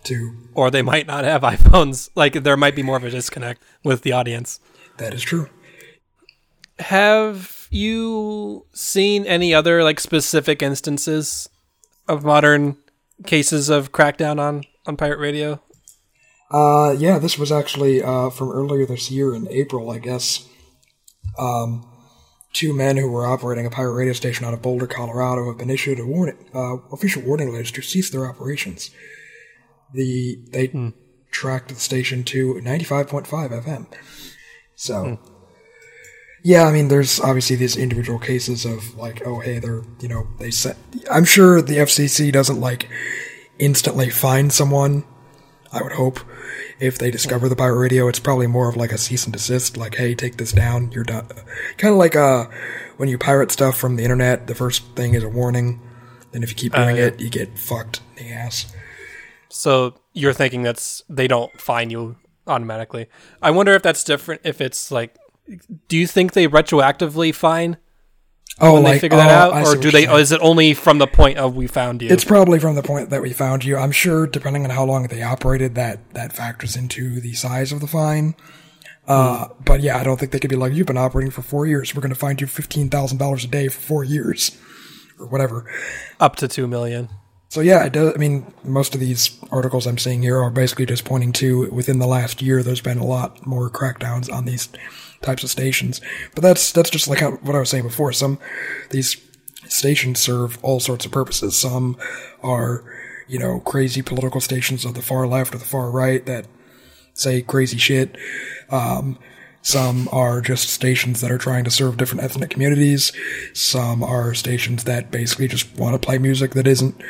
to. 0.03 0.35
Or 0.53 0.71
they 0.71 0.81
might 0.81 1.07
not 1.07 1.23
have 1.23 1.41
iPhones. 1.41 2.09
Like 2.15 2.43
there 2.43 2.57
might 2.57 2.75
be 2.75 2.83
more 2.83 2.97
of 2.97 3.03
a 3.03 3.09
disconnect 3.09 3.61
with 3.83 4.01
the 4.03 4.11
audience. 4.11 4.59
That 4.97 5.13
is 5.13 5.21
true. 5.21 5.49
Have 6.79 7.67
you 7.69 8.65
seen 8.73 9.25
any 9.25 9.53
other 9.53 9.83
like 9.83 9.99
specific 9.99 10.61
instances 10.61 11.49
of 12.07 12.23
modern 12.23 12.77
cases 13.25 13.69
of 13.69 13.91
crackdown 13.91 14.39
on 14.39 14.63
on 14.85 14.97
pirate 14.97 15.19
radio? 15.19 15.61
Uh, 16.53 16.95
yeah, 16.99 17.17
this 17.17 17.37
was 17.39 17.51
actually 17.51 18.03
uh, 18.03 18.29
from 18.29 18.51
earlier 18.51 18.85
this 18.85 19.09
year 19.09 19.33
in 19.33 19.47
April, 19.49 19.89
I 19.89 19.97
guess. 19.97 20.47
Um, 21.39 21.89
two 22.53 22.73
men 22.73 22.97
who 22.97 23.09
were 23.09 23.25
operating 23.25 23.65
a 23.65 23.71
pirate 23.71 23.93
radio 23.93 24.13
station 24.13 24.45
out 24.45 24.53
of 24.53 24.61
Boulder, 24.61 24.85
Colorado, 24.85 25.47
have 25.47 25.57
been 25.57 25.71
issued 25.71 25.99
a 25.99 26.05
warning, 26.05 26.37
uh, 26.53 26.77
official 26.91 27.23
warning 27.23 27.51
letters 27.51 27.71
to 27.71 27.81
cease 27.81 28.11
their 28.11 28.27
operations. 28.27 28.91
The 29.93 30.37
they 30.51 30.67
Hmm. 30.67 30.89
tracked 31.31 31.69
the 31.69 31.75
station 31.75 32.23
to 32.25 32.59
95.5 32.61 33.51
FM. 33.51 33.87
So, 34.75 35.17
yeah, 36.43 36.65
I 36.65 36.71
mean, 36.71 36.89
there's 36.89 37.19
obviously 37.19 37.55
these 37.55 37.75
individual 37.75 38.19
cases 38.19 38.65
of 38.65 38.95
like, 38.95 39.25
oh, 39.25 39.39
hey, 39.39 39.57
they're 39.57 39.81
you 39.99 40.07
know 40.07 40.27
they 40.39 40.51
set. 40.51 40.77
I'm 41.09 41.25
sure 41.25 41.61
the 41.61 41.79
FCC 41.79 42.31
doesn't 42.31 42.59
like 42.59 42.87
instantly 43.57 44.11
find 44.11 44.53
someone. 44.53 45.03
I 45.71 45.81
would 45.81 45.93
hope 45.93 46.19
if 46.83 46.97
they 46.97 47.09
discover 47.09 47.47
the 47.47 47.55
pirate 47.55 47.79
radio, 47.79 48.09
it's 48.09 48.19
probably 48.19 48.45
more 48.45 48.67
of 48.67 48.75
like 48.75 48.91
a 48.91 48.97
cease 48.97 49.23
and 49.23 49.31
desist, 49.31 49.77
like, 49.77 49.95
hey, 49.95 50.13
take 50.13 50.35
this 50.35 50.51
down, 50.51 50.91
you're 50.91 51.05
done. 51.05 51.25
Kind 51.77 51.93
of 51.93 51.97
like 51.97 52.13
uh, 52.13 52.47
when 52.97 53.07
you 53.07 53.17
pirate 53.17 53.53
stuff 53.53 53.77
from 53.77 53.95
the 53.95 54.03
internet, 54.03 54.47
the 54.47 54.53
first 54.53 54.83
thing 54.93 55.13
is 55.13 55.23
a 55.23 55.29
warning. 55.29 55.79
Then 56.33 56.43
if 56.43 56.49
you 56.49 56.55
keep 56.55 56.73
doing 56.73 56.97
yeah. 56.97 57.05
it, 57.05 57.21
you 57.21 57.29
get 57.29 57.57
fucked 57.57 58.01
in 58.17 58.25
the 58.25 58.33
ass. 58.33 58.75
So 59.47 59.95
you're 60.11 60.33
thinking 60.33 60.63
that's 60.63 61.01
they 61.07 61.25
don't 61.25 61.57
fine 61.61 61.89
you 61.89 62.17
automatically. 62.47 63.07
I 63.41 63.51
wonder 63.51 63.71
if 63.75 63.81
that's 63.81 64.03
different 64.03 64.41
if 64.43 64.59
it's 64.59 64.91
like 64.91 65.15
do 65.87 65.97
you 65.97 66.07
think 66.07 66.33
they 66.33 66.47
retroactively 66.47 67.33
fine 67.33 67.77
Oh, 68.59 68.75
when 68.75 68.83
like 68.83 68.93
they 68.93 68.99
figure 68.99 69.17
that 69.17 69.49
oh, 69.49 69.53
out 69.53 69.65
or 69.65 69.75
do 69.75 69.89
they 69.89 70.05
saying. 70.05 70.19
is 70.19 70.31
it 70.31 70.39
only 70.41 70.73
from 70.73 70.99
the 70.99 71.07
point 71.07 71.37
of 71.39 71.55
we 71.55 71.65
found 71.65 72.01
you? 72.01 72.09
It's 72.09 72.23
probably 72.23 72.59
from 72.59 72.75
the 72.75 72.83
point 72.83 73.09
that 73.09 73.21
we 73.21 73.33
found 73.33 73.65
you. 73.65 73.77
I'm 73.77 73.91
sure, 73.91 74.27
depending 74.27 74.63
on 74.63 74.69
how 74.69 74.85
long 74.85 75.07
they 75.07 75.23
operated, 75.23 75.75
that 75.75 76.13
that 76.13 76.33
factors 76.33 76.75
into 76.75 77.19
the 77.19 77.33
size 77.33 77.71
of 77.71 77.79
the 77.79 77.87
fine. 77.87 78.35
Uh, 79.07 79.47
but 79.65 79.81
yeah, 79.81 79.97
I 79.97 80.03
don't 80.03 80.19
think 80.19 80.31
they 80.31 80.39
could 80.39 80.49
be 80.49 80.55
like, 80.55 80.73
you've 80.73 80.87
been 80.87 80.97
operating 80.97 81.31
for 81.31 81.41
four 81.41 81.65
years. 81.65 81.93
We're 81.93 82.01
going 82.01 82.13
to 82.13 82.19
find 82.19 82.39
you 82.39 82.47
fifteen 82.47 82.89
thousand 82.89 83.17
dollars 83.17 83.43
a 83.43 83.47
day 83.47 83.67
for 83.69 83.81
four 83.81 84.03
years, 84.03 84.57
or 85.19 85.25
whatever. 85.25 85.69
up 86.19 86.35
to 86.37 86.47
2 86.47 86.67
million. 86.67 87.09
So 87.49 87.61
yeah, 87.61 87.83
it 87.85 87.93
does. 87.93 88.13
I 88.15 88.17
mean, 88.17 88.51
most 88.63 88.95
of 88.95 88.99
these 88.99 89.37
articles 89.51 89.85
I'm 89.85 89.97
seeing 89.97 90.21
here 90.21 90.41
are 90.41 90.49
basically 90.49 90.85
just 90.85 91.05
pointing 91.05 91.33
to 91.33 91.69
within 91.71 91.99
the 91.99 92.07
last 92.07 92.41
year, 92.41 92.63
there's 92.63 92.81
been 92.81 92.97
a 92.97 93.05
lot 93.05 93.45
more 93.45 93.69
crackdowns 93.69 94.31
on 94.31 94.45
these 94.45 94.69
types 95.23 95.43
of 95.43 95.49
stations. 95.49 96.01
But 96.35 96.41
that's 96.41 96.71
that's 96.71 96.89
just 96.89 97.07
like 97.07 97.19
how, 97.19 97.31
what 97.31 97.55
I 97.55 97.59
was 97.59 97.69
saying 97.69 97.83
before. 97.83 98.13
Some 98.13 98.39
these 98.89 99.17
stations 99.67 100.19
serve 100.19 100.57
all 100.63 100.79
sorts 100.79 101.05
of 101.05 101.11
purposes. 101.11 101.57
Some 101.57 101.97
are, 102.41 102.83
you 103.27 103.39
know, 103.39 103.59
crazy 103.61 104.01
political 104.01 104.41
stations 104.41 104.85
of 104.85 104.93
the 104.93 105.01
far 105.01 105.25
left 105.27 105.55
or 105.55 105.57
the 105.57 105.65
far 105.65 105.89
right 105.89 106.25
that 106.25 106.45
say 107.13 107.41
crazy 107.41 107.77
shit. 107.77 108.17
Um, 108.69 109.17
some 109.61 110.09
are 110.11 110.41
just 110.41 110.69
stations 110.69 111.21
that 111.21 111.31
are 111.31 111.37
trying 111.37 111.63
to 111.63 111.71
serve 111.71 111.95
different 111.95 112.23
ethnic 112.23 112.49
communities. 112.49 113.13
Some 113.53 114.03
are 114.03 114.33
stations 114.33 114.83
that 114.83 115.09
basically 115.09 115.47
just 115.47 115.73
want 115.77 115.93
to 115.93 116.05
play 116.05 116.17
music 116.17 116.51
that 116.51 116.67
isn't, 116.67 117.01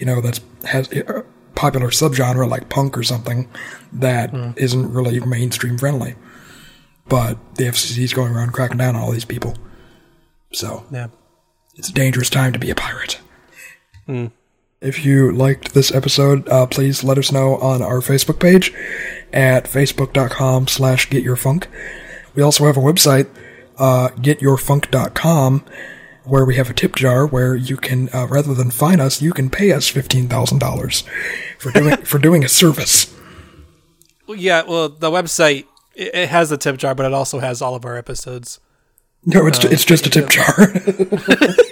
you 0.00 0.06
know, 0.06 0.22
that's 0.22 0.40
has 0.64 0.90
a 0.92 1.24
popular 1.54 1.88
subgenre 1.88 2.48
like 2.48 2.70
punk 2.70 2.96
or 2.96 3.02
something 3.02 3.48
that 3.92 4.32
not 4.32 4.90
really 4.90 5.20
mainstream 5.20 5.76
friendly. 5.76 6.14
But 7.08 7.38
the 7.56 7.64
FCC 7.64 8.02
is 8.04 8.12
going 8.12 8.32
around 8.34 8.52
cracking 8.52 8.78
down 8.78 8.96
on 8.96 9.02
all 9.02 9.10
these 9.12 9.24
people. 9.24 9.54
So 10.52 10.84
Yeah. 10.90 11.08
it's 11.76 11.88
a 11.88 11.92
dangerous 11.92 12.30
time 12.30 12.52
to 12.52 12.58
be 12.58 12.70
a 12.70 12.74
pirate. 12.74 13.18
If 14.80 15.04
you 15.04 15.32
liked 15.32 15.74
this 15.74 15.92
episode, 15.92 16.48
uh, 16.48 16.66
please 16.66 17.02
let 17.04 17.18
us 17.18 17.32
know 17.32 17.56
on 17.56 17.82
our 17.82 18.00
Facebook 18.00 18.38
page 18.38 18.72
at 19.32 19.64
facebook.com 19.64 20.68
slash 20.68 21.08
getyourfunk. 21.10 21.64
We 22.34 22.42
also 22.42 22.64
have 22.66 22.76
a 22.76 22.80
website, 22.80 23.26
uh, 23.76 24.08
getyourfunk.com, 24.10 25.64
where 26.24 26.44
we 26.44 26.54
have 26.56 26.70
a 26.70 26.74
tip 26.74 26.94
jar 26.94 27.26
where 27.26 27.56
you 27.56 27.76
can, 27.76 28.08
uh, 28.14 28.26
rather 28.28 28.54
than 28.54 28.70
fine 28.70 29.00
us, 29.00 29.20
you 29.20 29.32
can 29.32 29.50
pay 29.50 29.72
us 29.72 29.90
$15,000 29.90 31.02
for 31.58 31.70
doing, 31.72 31.96
for 32.04 32.18
doing 32.18 32.44
a 32.44 32.48
service. 32.48 33.12
Well, 34.26 34.38
yeah, 34.38 34.62
well 34.62 34.88
the 34.88 35.10
website 35.10 35.64
it, 35.98 36.14
it 36.14 36.28
has 36.30 36.48
the 36.48 36.56
tip 36.56 36.78
jar 36.78 36.94
but 36.94 37.04
it 37.04 37.12
also 37.12 37.40
has 37.40 37.60
all 37.60 37.74
of 37.74 37.84
our 37.84 37.96
episodes. 37.98 38.60
No, 39.26 39.46
it's, 39.46 39.64
uh, 39.64 39.68
it's 39.70 39.84
just 39.84 40.06
a 40.06 40.10
tip 40.10 40.30
jar. 40.30 40.46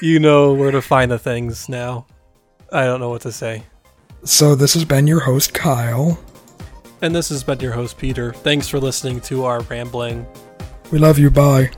You 0.00 0.18
know 0.18 0.52
where 0.54 0.70
to 0.70 0.80
find 0.82 1.10
the 1.10 1.18
things 1.18 1.68
now. 1.68 2.06
I 2.72 2.84
don't 2.84 3.00
know 3.00 3.10
what 3.10 3.22
to 3.22 3.32
say. 3.32 3.64
so 4.24 4.54
this 4.54 4.74
has 4.74 4.84
been 4.84 5.06
your 5.06 5.20
host, 5.20 5.54
Kyle. 5.54 6.18
And 7.02 7.14
this 7.14 7.28
has 7.28 7.44
been 7.44 7.60
your 7.60 7.72
host 7.72 7.98
Peter. 7.98 8.32
Thanks 8.32 8.68
for 8.68 8.80
listening 8.80 9.20
to 9.22 9.44
our 9.44 9.60
rambling. 9.62 10.26
We 10.90 10.98
love 10.98 11.18
you. 11.18 11.30
Bye. 11.30 11.70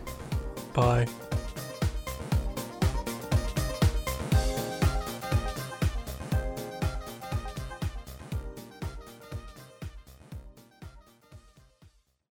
Bye. 0.73 1.07